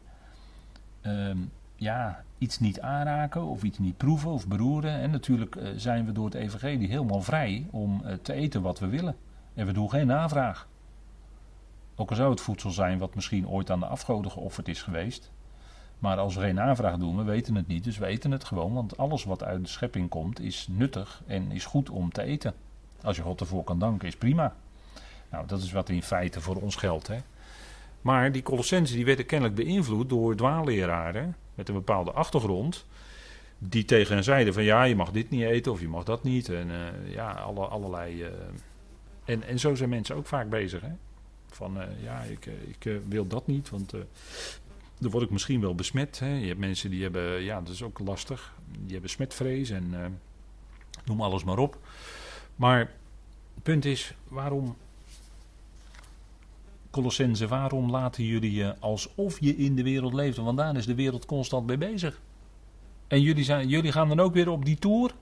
Uh, 1.02 1.30
ja, 1.76 2.24
iets 2.38 2.58
niet 2.58 2.80
aanraken 2.80 3.42
of 3.42 3.62
iets 3.62 3.78
niet 3.78 3.96
proeven 3.96 4.30
of 4.30 4.46
beroeren. 4.46 4.92
En 4.92 5.10
natuurlijk 5.10 5.56
uh, 5.56 5.68
zijn 5.76 6.06
we 6.06 6.12
door 6.12 6.24
het 6.24 6.34
evangelie 6.34 6.88
helemaal 6.88 7.22
vrij 7.22 7.66
om 7.70 8.02
te 8.22 8.32
eten 8.32 8.62
wat 8.62 8.78
we 8.78 8.86
willen. 8.86 9.16
En 9.54 9.66
we 9.66 9.72
doen 9.72 9.90
geen 9.90 10.06
navraag. 10.06 10.68
Ook 11.94 12.10
al 12.10 12.16
zou 12.16 12.30
het 12.30 12.40
voedsel 12.40 12.70
zijn 12.70 12.98
wat 12.98 13.14
misschien 13.14 13.48
ooit 13.48 13.70
aan 13.70 13.80
de 13.80 13.86
afgoden 13.86 14.30
geofferd 14.30 14.68
is 14.68 14.82
geweest. 14.82 15.32
Maar 16.02 16.16
als 16.16 16.34
we 16.34 16.40
geen 16.40 16.60
aanvraag 16.60 16.96
doen, 16.96 17.16
we 17.16 17.22
weten 17.22 17.54
het 17.54 17.66
niet, 17.66 17.84
dus 17.84 17.98
we 17.98 18.06
eten 18.06 18.30
het 18.30 18.44
gewoon. 18.44 18.72
Want 18.72 18.96
alles 18.96 19.24
wat 19.24 19.42
uit 19.42 19.62
de 19.62 19.68
schepping 19.68 20.08
komt 20.08 20.40
is 20.40 20.66
nuttig 20.70 21.22
en 21.26 21.52
is 21.52 21.64
goed 21.64 21.90
om 21.90 22.12
te 22.12 22.22
eten. 22.22 22.54
Als 23.02 23.16
je 23.16 23.22
God 23.22 23.40
ervoor 23.40 23.64
kan 23.64 23.78
danken, 23.78 24.08
is 24.08 24.16
prima. 24.16 24.54
Nou, 25.30 25.46
dat 25.46 25.62
is 25.62 25.72
wat 25.72 25.88
in 25.88 26.02
feite 26.02 26.40
voor 26.40 26.56
ons 26.56 26.76
geldt. 26.76 27.06
Hè. 27.06 27.18
Maar 28.00 28.32
die 28.32 28.42
Colossensen 28.42 28.96
die 28.96 29.04
werden 29.04 29.26
kennelijk 29.26 29.56
beïnvloed 29.56 30.08
door 30.08 30.36
dwaalleraren 30.36 31.36
met 31.54 31.68
een 31.68 31.74
bepaalde 31.74 32.12
achtergrond. 32.12 32.86
Die 33.58 33.84
tegen 33.84 34.14
hen 34.14 34.24
zeiden 34.24 34.54
van 34.54 34.62
ja, 34.62 34.82
je 34.82 34.96
mag 34.96 35.10
dit 35.10 35.30
niet 35.30 35.42
eten 35.42 35.72
of 35.72 35.80
je 35.80 35.88
mag 35.88 36.04
dat 36.04 36.22
niet. 36.22 36.48
En 36.48 36.68
uh, 36.68 37.12
ja, 37.14 37.32
alle, 37.32 37.66
allerlei... 37.66 38.22
Uh, 38.22 38.28
en, 39.24 39.42
en 39.42 39.58
zo 39.58 39.74
zijn 39.74 39.88
mensen 39.88 40.16
ook 40.16 40.26
vaak 40.26 40.48
bezig. 40.48 40.80
Hè. 40.80 40.92
Van 41.46 41.78
uh, 41.78 41.84
ja, 42.02 42.20
ik, 42.20 42.46
ik 42.46 43.00
wil 43.08 43.26
dat 43.26 43.46
niet, 43.46 43.70
want 43.70 43.94
dan 45.02 45.10
word 45.10 45.24
ik 45.24 45.30
misschien 45.30 45.60
wel 45.60 45.74
besmet. 45.74 46.18
Hè. 46.18 46.34
Je 46.36 46.46
hebt 46.46 46.58
mensen 46.58 46.90
die 46.90 47.02
hebben, 47.02 47.42
ja, 47.42 47.60
dat 47.60 47.72
is 47.72 47.82
ook 47.82 47.98
lastig. 47.98 48.54
Die 48.78 48.92
hebben 48.92 49.10
smetvrees 49.10 49.70
en 49.70 49.90
uh, 49.92 50.06
noem 51.04 51.22
alles 51.22 51.44
maar 51.44 51.58
op. 51.58 51.78
Maar 52.56 52.78
het 53.54 53.62
punt 53.62 53.84
is, 53.84 54.14
waarom, 54.28 54.76
Colossense, 56.90 57.48
waarom 57.48 57.90
laten 57.90 58.24
jullie 58.24 58.52
je 58.52 58.78
alsof 58.78 59.40
je 59.40 59.56
in 59.56 59.76
de 59.76 59.82
wereld 59.82 60.12
leeft? 60.12 60.36
Want 60.36 60.58
daar 60.58 60.76
is 60.76 60.86
de 60.86 60.94
wereld 60.94 61.26
constant 61.26 61.66
mee 61.66 61.78
bezig. 61.78 62.20
En 63.06 63.20
jullie, 63.20 63.44
zijn, 63.44 63.68
jullie 63.68 63.92
gaan 63.92 64.08
dan 64.08 64.20
ook 64.20 64.34
weer 64.34 64.48
op 64.48 64.64
die 64.64 64.78
tour? 64.78 65.14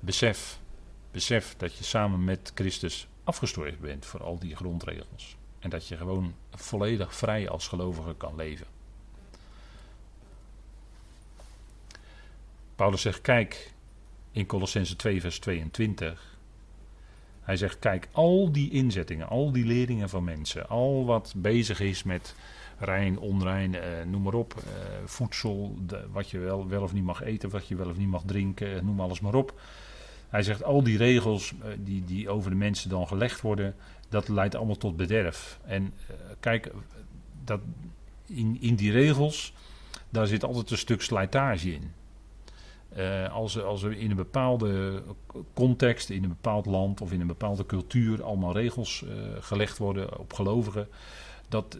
Besef, 0.00 0.60
besef 1.10 1.54
dat 1.56 1.76
je 1.76 1.84
samen 1.84 2.24
met 2.24 2.52
Christus 2.54 3.08
afgestorven 3.24 3.80
bent 3.80 4.06
voor 4.06 4.22
al 4.22 4.38
die 4.38 4.56
grondregels. 4.56 5.36
En 5.64 5.70
dat 5.70 5.88
je 5.88 5.96
gewoon 5.96 6.34
volledig 6.50 7.14
vrij 7.14 7.48
als 7.48 7.68
gelovige 7.68 8.14
kan 8.14 8.36
leven. 8.36 8.66
Paulus 12.74 13.00
zegt: 13.00 13.20
Kijk, 13.20 13.72
in 14.30 14.46
Colossense 14.46 14.96
2, 14.96 15.20
vers 15.20 15.38
22. 15.38 16.38
Hij 17.40 17.56
zegt: 17.56 17.78
Kijk, 17.78 18.08
al 18.12 18.52
die 18.52 18.70
inzettingen, 18.70 19.28
al 19.28 19.52
die 19.52 19.64
leringen 19.64 20.08
van 20.08 20.24
mensen, 20.24 20.68
al 20.68 21.04
wat 21.04 21.34
bezig 21.36 21.80
is 21.80 22.02
met 22.02 22.34
rein, 22.78 23.18
onrein, 23.18 23.74
eh, 23.74 24.04
noem 24.06 24.22
maar 24.22 24.34
op, 24.34 24.54
eh, 24.56 24.64
voedsel, 25.04 25.76
de, 25.86 26.06
wat 26.12 26.30
je 26.30 26.38
wel, 26.38 26.68
wel 26.68 26.82
of 26.82 26.92
niet 26.92 27.04
mag 27.04 27.22
eten, 27.22 27.50
wat 27.50 27.68
je 27.68 27.76
wel 27.76 27.88
of 27.88 27.96
niet 27.96 28.08
mag 28.08 28.22
drinken, 28.26 28.84
noem 28.84 29.00
alles 29.00 29.20
maar 29.20 29.34
op. 29.34 29.60
Hij 30.34 30.42
zegt: 30.42 30.64
Al 30.64 30.82
die 30.82 30.96
regels 30.96 31.52
eh, 31.62 31.68
die, 31.78 32.04
die 32.04 32.28
over 32.28 32.50
de 32.50 32.56
mensen 32.56 32.90
dan 32.90 33.06
gelegd 33.06 33.40
worden, 33.40 33.74
dat 34.08 34.28
leidt 34.28 34.54
allemaal 34.54 34.76
tot 34.76 34.96
bederf. 34.96 35.58
En 35.64 35.94
eh, 36.06 36.14
kijk, 36.40 36.72
dat, 37.44 37.60
in, 38.26 38.56
in 38.60 38.74
die 38.74 38.92
regels, 38.92 39.52
daar 40.10 40.26
zit 40.26 40.44
altijd 40.44 40.70
een 40.70 40.78
stuk 40.78 41.02
slijtage 41.02 41.72
in. 41.72 41.92
Uh, 42.96 43.32
als, 43.32 43.62
als 43.62 43.82
er 43.82 43.92
in 43.92 44.10
een 44.10 44.16
bepaalde 44.16 45.02
context, 45.54 46.10
in 46.10 46.22
een 46.22 46.28
bepaald 46.28 46.66
land 46.66 47.00
of 47.00 47.12
in 47.12 47.20
een 47.20 47.26
bepaalde 47.26 47.66
cultuur 47.66 48.22
allemaal 48.22 48.52
regels 48.52 49.04
gelegd 49.40 49.78
worden 49.78 50.18
op 50.18 50.32
gelovigen, 50.32 50.88
dat 51.48 51.78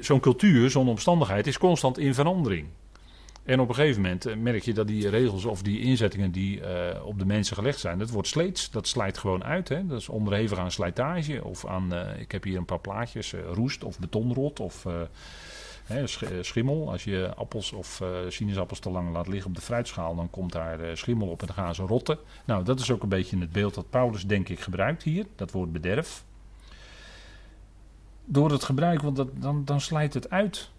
zo'n 0.00 0.20
cultuur, 0.20 0.70
zo'n 0.70 0.88
omstandigheid 0.88 1.46
is 1.46 1.58
constant 1.58 1.98
in 1.98 2.14
verandering. 2.14 2.66
En 3.44 3.60
op 3.60 3.68
een 3.68 3.74
gegeven 3.74 4.02
moment 4.02 4.26
eh, 4.26 4.36
merk 4.36 4.62
je 4.62 4.74
dat 4.74 4.86
die 4.86 5.08
regels 5.08 5.44
of 5.44 5.62
die 5.62 5.80
inzettingen 5.80 6.30
die 6.30 6.60
uh, 6.60 6.66
op 7.04 7.18
de 7.18 7.26
mensen 7.26 7.56
gelegd 7.56 7.78
zijn, 7.78 7.98
dat 7.98 8.10
wordt 8.10 8.28
sleets, 8.28 8.70
dat 8.70 8.86
slijt 8.86 9.18
gewoon 9.18 9.44
uit. 9.44 9.68
Hè? 9.68 9.86
Dat 9.86 10.00
is 10.00 10.08
onderhevig 10.08 10.58
aan 10.58 10.70
slijtage 10.70 11.44
of 11.44 11.66
aan, 11.66 11.94
uh, 11.94 12.20
ik 12.20 12.32
heb 12.32 12.42
hier 12.42 12.56
een 12.56 12.64
paar 12.64 12.80
plaatjes, 12.80 13.34
roest 13.52 13.84
of 13.84 13.98
betonrot 13.98 14.60
of 14.60 14.86
schimmel. 16.40 16.90
Als 16.90 17.04
je 17.04 17.34
appels 17.34 17.72
of 17.72 18.02
sinaasappels 18.28 18.78
te 18.78 18.90
lang 18.90 19.12
laat 19.12 19.28
liggen 19.28 19.48
op 19.48 19.56
de 19.56 19.62
fruitschaal, 19.62 20.14
dan 20.14 20.30
komt 20.30 20.52
daar 20.52 20.96
schimmel 20.96 21.28
op 21.28 21.40
en 21.40 21.46
dan 21.46 21.56
gaan 21.56 21.74
ze 21.74 21.82
rotten. 21.82 22.18
Nou, 22.44 22.64
dat 22.64 22.80
is 22.80 22.90
ook 22.90 23.02
een 23.02 23.08
beetje 23.08 23.38
het 23.38 23.52
beeld 23.52 23.74
dat 23.74 23.90
Paulus 23.90 24.26
denk 24.26 24.48
ik 24.48 24.60
gebruikt 24.60 25.02
hier, 25.02 25.26
dat 25.36 25.50
woord 25.50 25.72
bederf. 25.72 26.24
Door 28.24 28.50
het 28.50 28.64
gebruik, 28.64 29.02
want 29.02 29.16
dat, 29.16 29.28
dan, 29.34 29.64
dan 29.64 29.80
slijt 29.80 30.14
het 30.14 30.30
uit. 30.30 30.70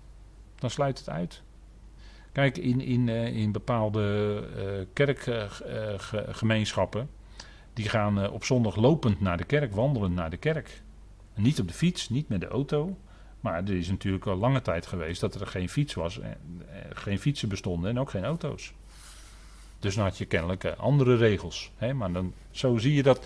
Dan 0.60 0.70
slijt 0.70 0.98
het 0.98 1.10
uit. 1.10 1.42
Kijk, 2.36 2.58
in, 2.58 2.82
in, 2.82 3.08
uh, 3.08 3.36
in 3.36 3.52
bepaalde 3.52 4.44
uh, 4.58 4.64
kerkgemeenschappen, 4.94 7.10
die 7.74 7.90
gaan 7.90 8.30
op 8.30 8.44
zondag 8.44 8.76
lopend 8.76 9.22
naar 9.22 9.38
de 9.38 9.44
kerk, 9.44 9.76
wandelen 9.76 10.14
naar 10.14 10.30
de 10.30 10.38
kerk. 10.38 10.82
Niet 11.36 11.60
op 11.60 11.68
de 11.68 11.74
fiets, 11.74 12.10
niet 12.10 12.30
met 12.30 12.42
de 12.42 12.48
auto. 12.48 12.98
Maar 13.40 13.64
er 13.64 13.78
is 13.78 13.90
natuurlijk 13.90 14.26
al 14.26 14.36
lange 14.36 14.62
tijd 14.62 14.86
geweest 14.86 15.22
dat 15.22 15.36
er 15.36 15.48
geen 15.48 15.70
fiets 15.70 15.94
was, 15.94 16.20
geen 16.90 17.20
fietsen 17.20 17.50
bestonden 17.50 17.90
en 17.90 18.00
ook 18.00 18.10
geen 18.10 18.26
auto's. 18.26 18.74
Dus 19.80 19.96
dan 19.96 20.04
had 20.04 20.18
je 20.18 20.26
kennelijk 20.26 20.66
andere 20.66 21.16
regels. 21.16 21.72
Maar 21.96 22.12
dan, 22.12 22.34
zo 22.52 22.78
zie 22.78 22.94
je 22.94 23.04
dat. 23.04 23.26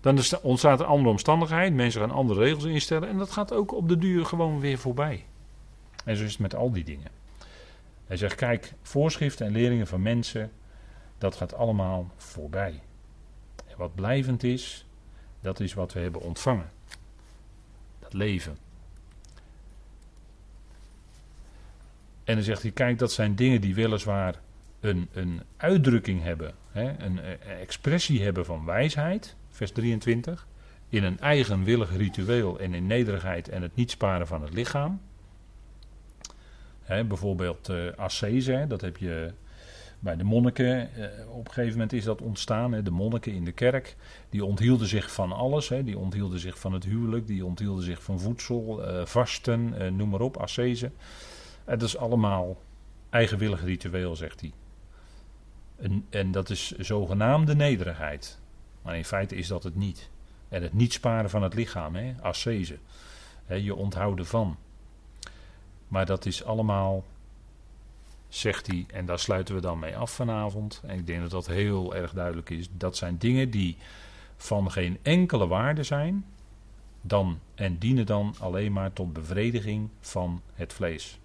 Dan 0.00 0.18
ontstaat 0.42 0.80
een 0.80 0.86
andere 0.86 1.10
omstandigheid, 1.10 1.74
mensen 1.74 2.00
gaan 2.00 2.10
andere 2.10 2.40
regels 2.40 2.64
instellen 2.64 3.08
en 3.08 3.18
dat 3.18 3.30
gaat 3.30 3.52
ook 3.52 3.72
op 3.72 3.88
de 3.88 3.98
duur 3.98 4.26
gewoon 4.26 4.60
weer 4.60 4.78
voorbij. 4.78 5.24
En 6.04 6.16
zo 6.16 6.24
is 6.24 6.30
het 6.30 6.40
met 6.40 6.54
al 6.54 6.72
die 6.72 6.84
dingen. 6.84 7.24
Hij 8.06 8.16
zegt: 8.16 8.34
kijk, 8.34 8.72
voorschriften 8.82 9.46
en 9.46 9.52
leringen 9.52 9.86
van 9.86 10.02
mensen, 10.02 10.52
dat 11.18 11.36
gaat 11.36 11.54
allemaal 11.54 12.10
voorbij. 12.16 12.82
En 13.66 13.76
wat 13.76 13.94
blijvend 13.94 14.42
is, 14.42 14.86
dat 15.40 15.60
is 15.60 15.74
wat 15.74 15.92
we 15.92 16.00
hebben 16.00 16.20
ontvangen. 16.20 16.70
Dat 17.98 18.12
leven. 18.12 18.56
En 22.24 22.34
dan 22.34 22.44
zegt 22.44 22.62
hij: 22.62 22.70
kijk, 22.70 22.98
dat 22.98 23.12
zijn 23.12 23.34
dingen 23.34 23.60
die 23.60 23.74
weliswaar 23.74 24.40
een, 24.80 25.08
een 25.12 25.42
uitdrukking 25.56 26.22
hebben, 26.22 26.54
hè, 26.70 26.88
een, 26.98 27.30
een 27.30 27.40
expressie 27.40 28.22
hebben 28.22 28.44
van 28.44 28.64
wijsheid, 28.64 29.36
vers 29.50 29.70
23. 29.72 30.46
In 30.88 31.04
een 31.04 31.20
eigenwillig 31.20 31.96
ritueel 31.96 32.58
en 32.58 32.74
in 32.74 32.86
nederigheid 32.86 33.48
en 33.48 33.62
het 33.62 33.74
niet 33.74 33.90
sparen 33.90 34.26
van 34.26 34.42
het 34.42 34.52
lichaam 34.52 35.00
bijvoorbeeld 36.86 37.68
uh, 37.68 37.92
ascese, 37.96 38.64
dat 38.68 38.80
heb 38.80 38.96
je 38.96 39.32
bij 39.98 40.16
de 40.16 40.24
monniken. 40.24 40.90
Uh, 40.96 41.04
op 41.30 41.46
een 41.46 41.52
gegeven 41.52 41.72
moment 41.72 41.92
is 41.92 42.04
dat 42.04 42.22
ontstaan. 42.22 42.70
De 42.70 42.90
monniken 42.90 43.32
in 43.32 43.44
de 43.44 43.52
kerk, 43.52 43.96
die 44.30 44.44
onthielden 44.44 44.86
zich 44.86 45.12
van 45.12 45.32
alles. 45.32 45.68
Die 45.68 45.98
onthielden 45.98 46.38
zich 46.38 46.58
van 46.58 46.72
het 46.72 46.84
huwelijk, 46.84 47.26
die 47.26 47.44
onthielden 47.44 47.84
zich 47.84 48.02
van 48.02 48.20
voedsel, 48.20 48.88
uh, 48.88 49.06
vasten, 49.06 49.74
noem 49.96 50.08
maar 50.08 50.20
op, 50.20 50.36
ascese. 50.36 50.90
Het 51.64 51.82
is 51.82 51.96
allemaal 51.96 52.56
eigenwillig 53.10 53.64
ritueel, 53.64 54.16
zegt 54.16 54.40
hij. 54.40 54.52
En, 55.76 56.06
en 56.10 56.30
dat 56.30 56.50
is 56.50 56.70
zogenaamde 56.70 57.54
nederigheid. 57.54 58.38
Maar 58.82 58.96
in 58.96 59.04
feite 59.04 59.36
is 59.36 59.48
dat 59.48 59.62
het 59.62 59.76
niet. 59.76 60.10
En 60.48 60.62
het 60.62 60.72
niet 60.72 60.92
sparen 60.92 61.30
van 61.30 61.42
het 61.42 61.54
lichaam, 61.54 61.94
hè, 61.94 62.14
ascese. 62.20 62.78
Je 63.46 63.74
onthouden 63.74 64.26
van. 64.26 64.56
Maar 65.88 66.06
dat 66.06 66.26
is 66.26 66.44
allemaal, 66.44 67.04
zegt 68.28 68.66
hij, 68.66 68.86
en 68.92 69.06
daar 69.06 69.18
sluiten 69.18 69.54
we 69.54 69.60
dan 69.60 69.78
mee 69.78 69.96
af 69.96 70.14
vanavond. 70.14 70.82
En 70.86 70.98
ik 70.98 71.06
denk 71.06 71.20
dat 71.20 71.30
dat 71.30 71.46
heel 71.46 71.94
erg 71.94 72.12
duidelijk 72.12 72.50
is. 72.50 72.68
Dat 72.72 72.96
zijn 72.96 73.18
dingen 73.18 73.50
die 73.50 73.76
van 74.36 74.70
geen 74.70 74.98
enkele 75.02 75.46
waarde 75.46 75.82
zijn. 75.82 76.24
Dan, 77.00 77.38
en 77.54 77.78
dienen 77.78 78.06
dan 78.06 78.34
alleen 78.38 78.72
maar 78.72 78.92
tot 78.92 79.12
bevrediging 79.12 79.88
van 80.00 80.42
het 80.54 80.72
vlees. 80.72 81.18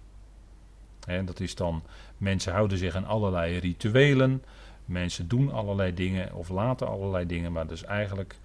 En 1.06 1.24
dat 1.24 1.40
is 1.40 1.54
dan, 1.54 1.82
mensen 2.18 2.52
houden 2.52 2.78
zich 2.78 2.94
aan 2.94 3.04
allerlei 3.04 3.58
rituelen. 3.58 4.44
Mensen 4.84 5.28
doen 5.28 5.52
allerlei 5.52 5.94
dingen 5.94 6.34
of 6.34 6.48
laten 6.48 6.88
allerlei 6.88 7.26
dingen. 7.26 7.52
Maar 7.52 7.66
dus 7.66 7.84
eigenlijk, 7.84 8.38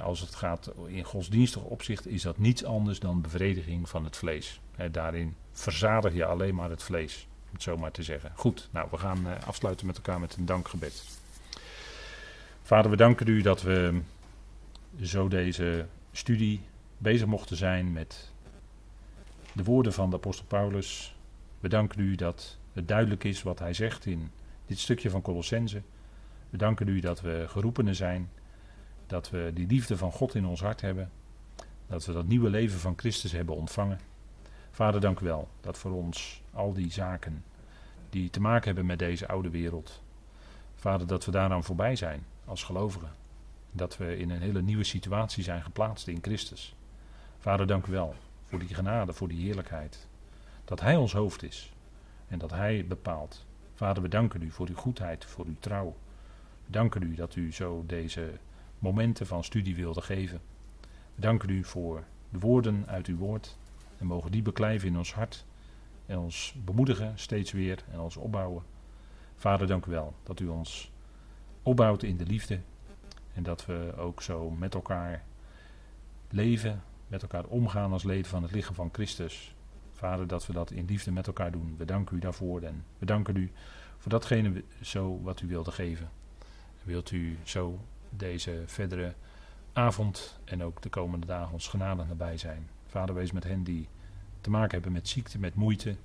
als 0.00 0.20
het 0.20 0.34
gaat 0.34 0.70
in 0.86 1.04
godsdienstig 1.04 1.62
opzicht, 1.62 2.06
is 2.06 2.22
dat 2.22 2.38
niets 2.38 2.64
anders 2.64 2.98
dan 2.98 3.20
bevrediging 3.20 3.88
van 3.88 4.04
het 4.04 4.16
vlees. 4.16 4.60
Daarin 4.90 5.34
verzadig 5.52 6.14
je 6.14 6.24
alleen 6.24 6.54
maar 6.54 6.70
het 6.70 6.82
vlees. 6.82 7.26
Om 7.44 7.52
het 7.52 7.62
zo 7.62 7.76
maar 7.76 7.90
te 7.90 8.02
zeggen. 8.02 8.32
Goed, 8.34 8.68
nou 8.70 8.88
we 8.90 8.98
gaan 8.98 9.26
uh, 9.26 9.32
afsluiten 9.46 9.86
met 9.86 9.96
elkaar 9.96 10.20
met 10.20 10.36
een 10.36 10.46
dankgebed. 10.46 11.04
Vader, 12.62 12.90
we 12.90 12.96
danken 12.96 13.26
u 13.26 13.42
dat 13.42 13.62
we 13.62 14.00
zo 15.00 15.28
deze 15.28 15.86
studie 16.12 16.60
bezig 16.98 17.26
mochten 17.26 17.56
zijn 17.56 17.92
met 17.92 18.30
de 19.52 19.64
woorden 19.64 19.92
van 19.92 20.10
de 20.10 20.16
apostel 20.16 20.44
Paulus. 20.46 21.14
We 21.60 21.68
danken 21.68 22.00
u 22.00 22.14
dat 22.14 22.58
het 22.72 22.88
duidelijk 22.88 23.24
is 23.24 23.42
wat 23.42 23.58
hij 23.58 23.74
zegt 23.74 24.06
in 24.06 24.30
dit 24.66 24.78
stukje 24.78 25.10
van 25.10 25.22
Colossense. 25.22 25.82
We 26.50 26.56
danken 26.56 26.88
u 26.88 27.00
dat 27.00 27.20
we 27.20 27.44
geroepenen 27.48 27.94
zijn, 27.94 28.30
dat 29.06 29.30
we 29.30 29.50
die 29.54 29.66
liefde 29.66 29.96
van 29.96 30.12
God 30.12 30.34
in 30.34 30.46
ons 30.46 30.60
hart 30.60 30.80
hebben, 30.80 31.10
dat 31.86 32.04
we 32.04 32.12
dat 32.12 32.26
nieuwe 32.26 32.50
leven 32.50 32.78
van 32.78 32.94
Christus 32.96 33.32
hebben 33.32 33.54
ontvangen. 33.54 34.00
Vader, 34.70 35.00
dank 35.00 35.20
u 35.20 35.24
wel 35.24 35.48
dat 35.60 35.78
voor 35.78 35.92
ons 35.92 36.42
al 36.52 36.72
die 36.72 36.92
zaken 36.92 37.44
die 38.10 38.30
te 38.30 38.40
maken 38.40 38.66
hebben 38.66 38.86
met 38.86 38.98
deze 38.98 39.28
oude 39.28 39.50
wereld, 39.50 40.02
Vader, 40.74 41.06
dat 41.06 41.24
we 41.24 41.30
daaraan 41.30 41.64
voorbij 41.64 41.96
zijn 41.96 42.24
als 42.44 42.62
gelovigen. 42.62 43.12
Dat 43.72 43.96
we 43.96 44.16
in 44.16 44.30
een 44.30 44.40
hele 44.40 44.62
nieuwe 44.62 44.84
situatie 44.84 45.42
zijn 45.42 45.62
geplaatst 45.62 46.08
in 46.08 46.18
Christus. 46.22 46.74
Vader, 47.38 47.66
dank 47.66 47.86
u 47.86 47.92
wel 47.92 48.14
voor 48.44 48.58
die 48.58 48.74
genade, 48.74 49.12
voor 49.12 49.28
die 49.28 49.44
heerlijkheid. 49.44 50.06
Dat 50.64 50.80
Hij 50.80 50.96
ons 50.96 51.12
hoofd 51.12 51.42
is 51.42 51.72
en 52.28 52.38
dat 52.38 52.50
Hij 52.50 52.84
bepaalt. 52.88 53.44
Vader, 53.74 54.02
we 54.02 54.08
danken 54.08 54.42
u 54.42 54.50
voor 54.50 54.68
uw 54.68 54.74
goedheid, 54.74 55.24
voor 55.24 55.44
uw 55.46 55.56
trouw. 55.60 55.96
We 56.64 56.72
danken 56.72 57.02
u 57.02 57.14
dat 57.14 57.36
u 57.36 57.52
zo 57.52 57.84
deze 57.86 58.32
momenten 58.84 59.26
van 59.26 59.44
studie 59.44 59.76
wilde 59.76 60.00
geven. 60.00 60.40
We 61.14 61.20
danken 61.20 61.48
u 61.48 61.64
voor 61.64 62.04
de 62.28 62.38
woorden 62.38 62.86
uit 62.86 63.06
uw 63.06 63.16
woord. 63.16 63.56
En 63.98 64.06
mogen 64.06 64.30
die 64.30 64.42
beklijven 64.42 64.88
in 64.88 64.96
ons 64.96 65.14
hart. 65.14 65.46
En 66.06 66.18
ons 66.18 66.54
bemoedigen 66.64 67.12
steeds 67.18 67.52
weer 67.52 67.84
en 67.92 68.00
ons 68.00 68.16
opbouwen. 68.16 68.62
Vader, 69.36 69.66
dank 69.66 69.86
u 69.86 69.90
wel 69.90 70.14
dat 70.22 70.40
u 70.40 70.48
ons 70.48 70.90
opbouwt 71.62 72.02
in 72.02 72.16
de 72.16 72.26
liefde. 72.26 72.60
En 73.34 73.42
dat 73.42 73.66
we 73.66 73.94
ook 73.96 74.22
zo 74.22 74.50
met 74.50 74.74
elkaar 74.74 75.24
leven, 76.30 76.82
met 77.08 77.22
elkaar 77.22 77.44
omgaan 77.44 77.92
als 77.92 78.02
leden 78.02 78.30
van 78.30 78.42
het 78.42 78.52
lichaam 78.52 78.74
van 78.74 78.88
Christus. 78.92 79.54
Vader, 79.92 80.26
dat 80.26 80.46
we 80.46 80.52
dat 80.52 80.70
in 80.70 80.84
liefde 80.84 81.12
met 81.12 81.26
elkaar 81.26 81.52
doen. 81.52 81.74
We 81.78 81.84
danken 81.84 82.16
u 82.16 82.18
daarvoor 82.18 82.62
en 82.62 82.84
we 82.98 83.06
danken 83.06 83.36
u 83.36 83.50
voor 83.98 84.10
datgene 84.10 84.64
zo 84.80 85.20
wat 85.22 85.40
u 85.40 85.46
wilde 85.46 85.70
geven. 85.70 86.10
Wilt 86.82 87.10
u 87.10 87.38
zo 87.42 87.78
deze 88.16 88.62
verdere 88.66 89.14
avond 89.72 90.38
en 90.44 90.62
ook 90.62 90.82
de 90.82 90.88
komende 90.88 91.26
dagen 91.26 91.52
ons 91.52 91.68
genade 91.68 92.04
nabij 92.04 92.36
zijn. 92.36 92.68
Vader, 92.86 93.14
wees 93.14 93.32
met 93.32 93.44
hen 93.44 93.64
die 93.64 93.88
te 94.40 94.50
maken 94.50 94.70
hebben 94.70 94.92
met 94.92 95.08
ziekte, 95.08 95.38
met 95.38 95.54
moeite. 95.54 95.96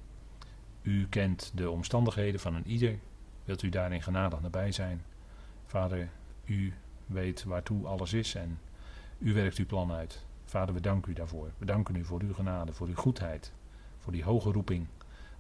U 0.82 1.08
kent 1.08 1.52
de 1.56 1.70
omstandigheden 1.70 2.40
van 2.40 2.56
een 2.56 2.68
ieder. 2.68 3.00
Wilt 3.44 3.62
u 3.62 3.70
daarin 3.70 4.02
genadig 4.02 4.42
nabij 4.42 4.72
zijn? 4.72 5.04
Vader, 5.66 6.10
u 6.46 6.74
weet 7.06 7.44
waartoe 7.44 7.88
alles 7.88 8.14
is 8.14 8.36
en 8.36 8.60
u 9.18 9.34
werkt 9.34 9.58
uw 9.58 9.66
plan 9.66 9.92
uit. 9.92 10.26
Vader, 10.46 10.74
we 10.74 10.82
danken 10.82 11.12
u 11.12 11.16
daarvoor. 11.16 11.52
We 11.58 11.66
danken 11.66 11.96
u 11.96 12.06
voor 12.06 12.22
uw 12.22 12.34
genade, 12.34 12.74
voor 12.74 12.88
uw 12.88 12.96
goedheid, 12.96 13.52
voor 13.98 14.12
die 14.12 14.24
hoge 14.24 14.52
roeping. 14.52 14.88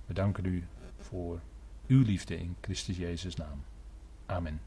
We 0.05 0.13
danken 0.13 0.45
u 0.45 0.67
voor 0.97 1.39
uw 1.88 2.03
liefde 2.03 2.38
in 2.38 2.55
Christus 2.61 2.97
Jezus' 2.97 3.36
naam. 3.36 3.63
Amen. 4.26 4.61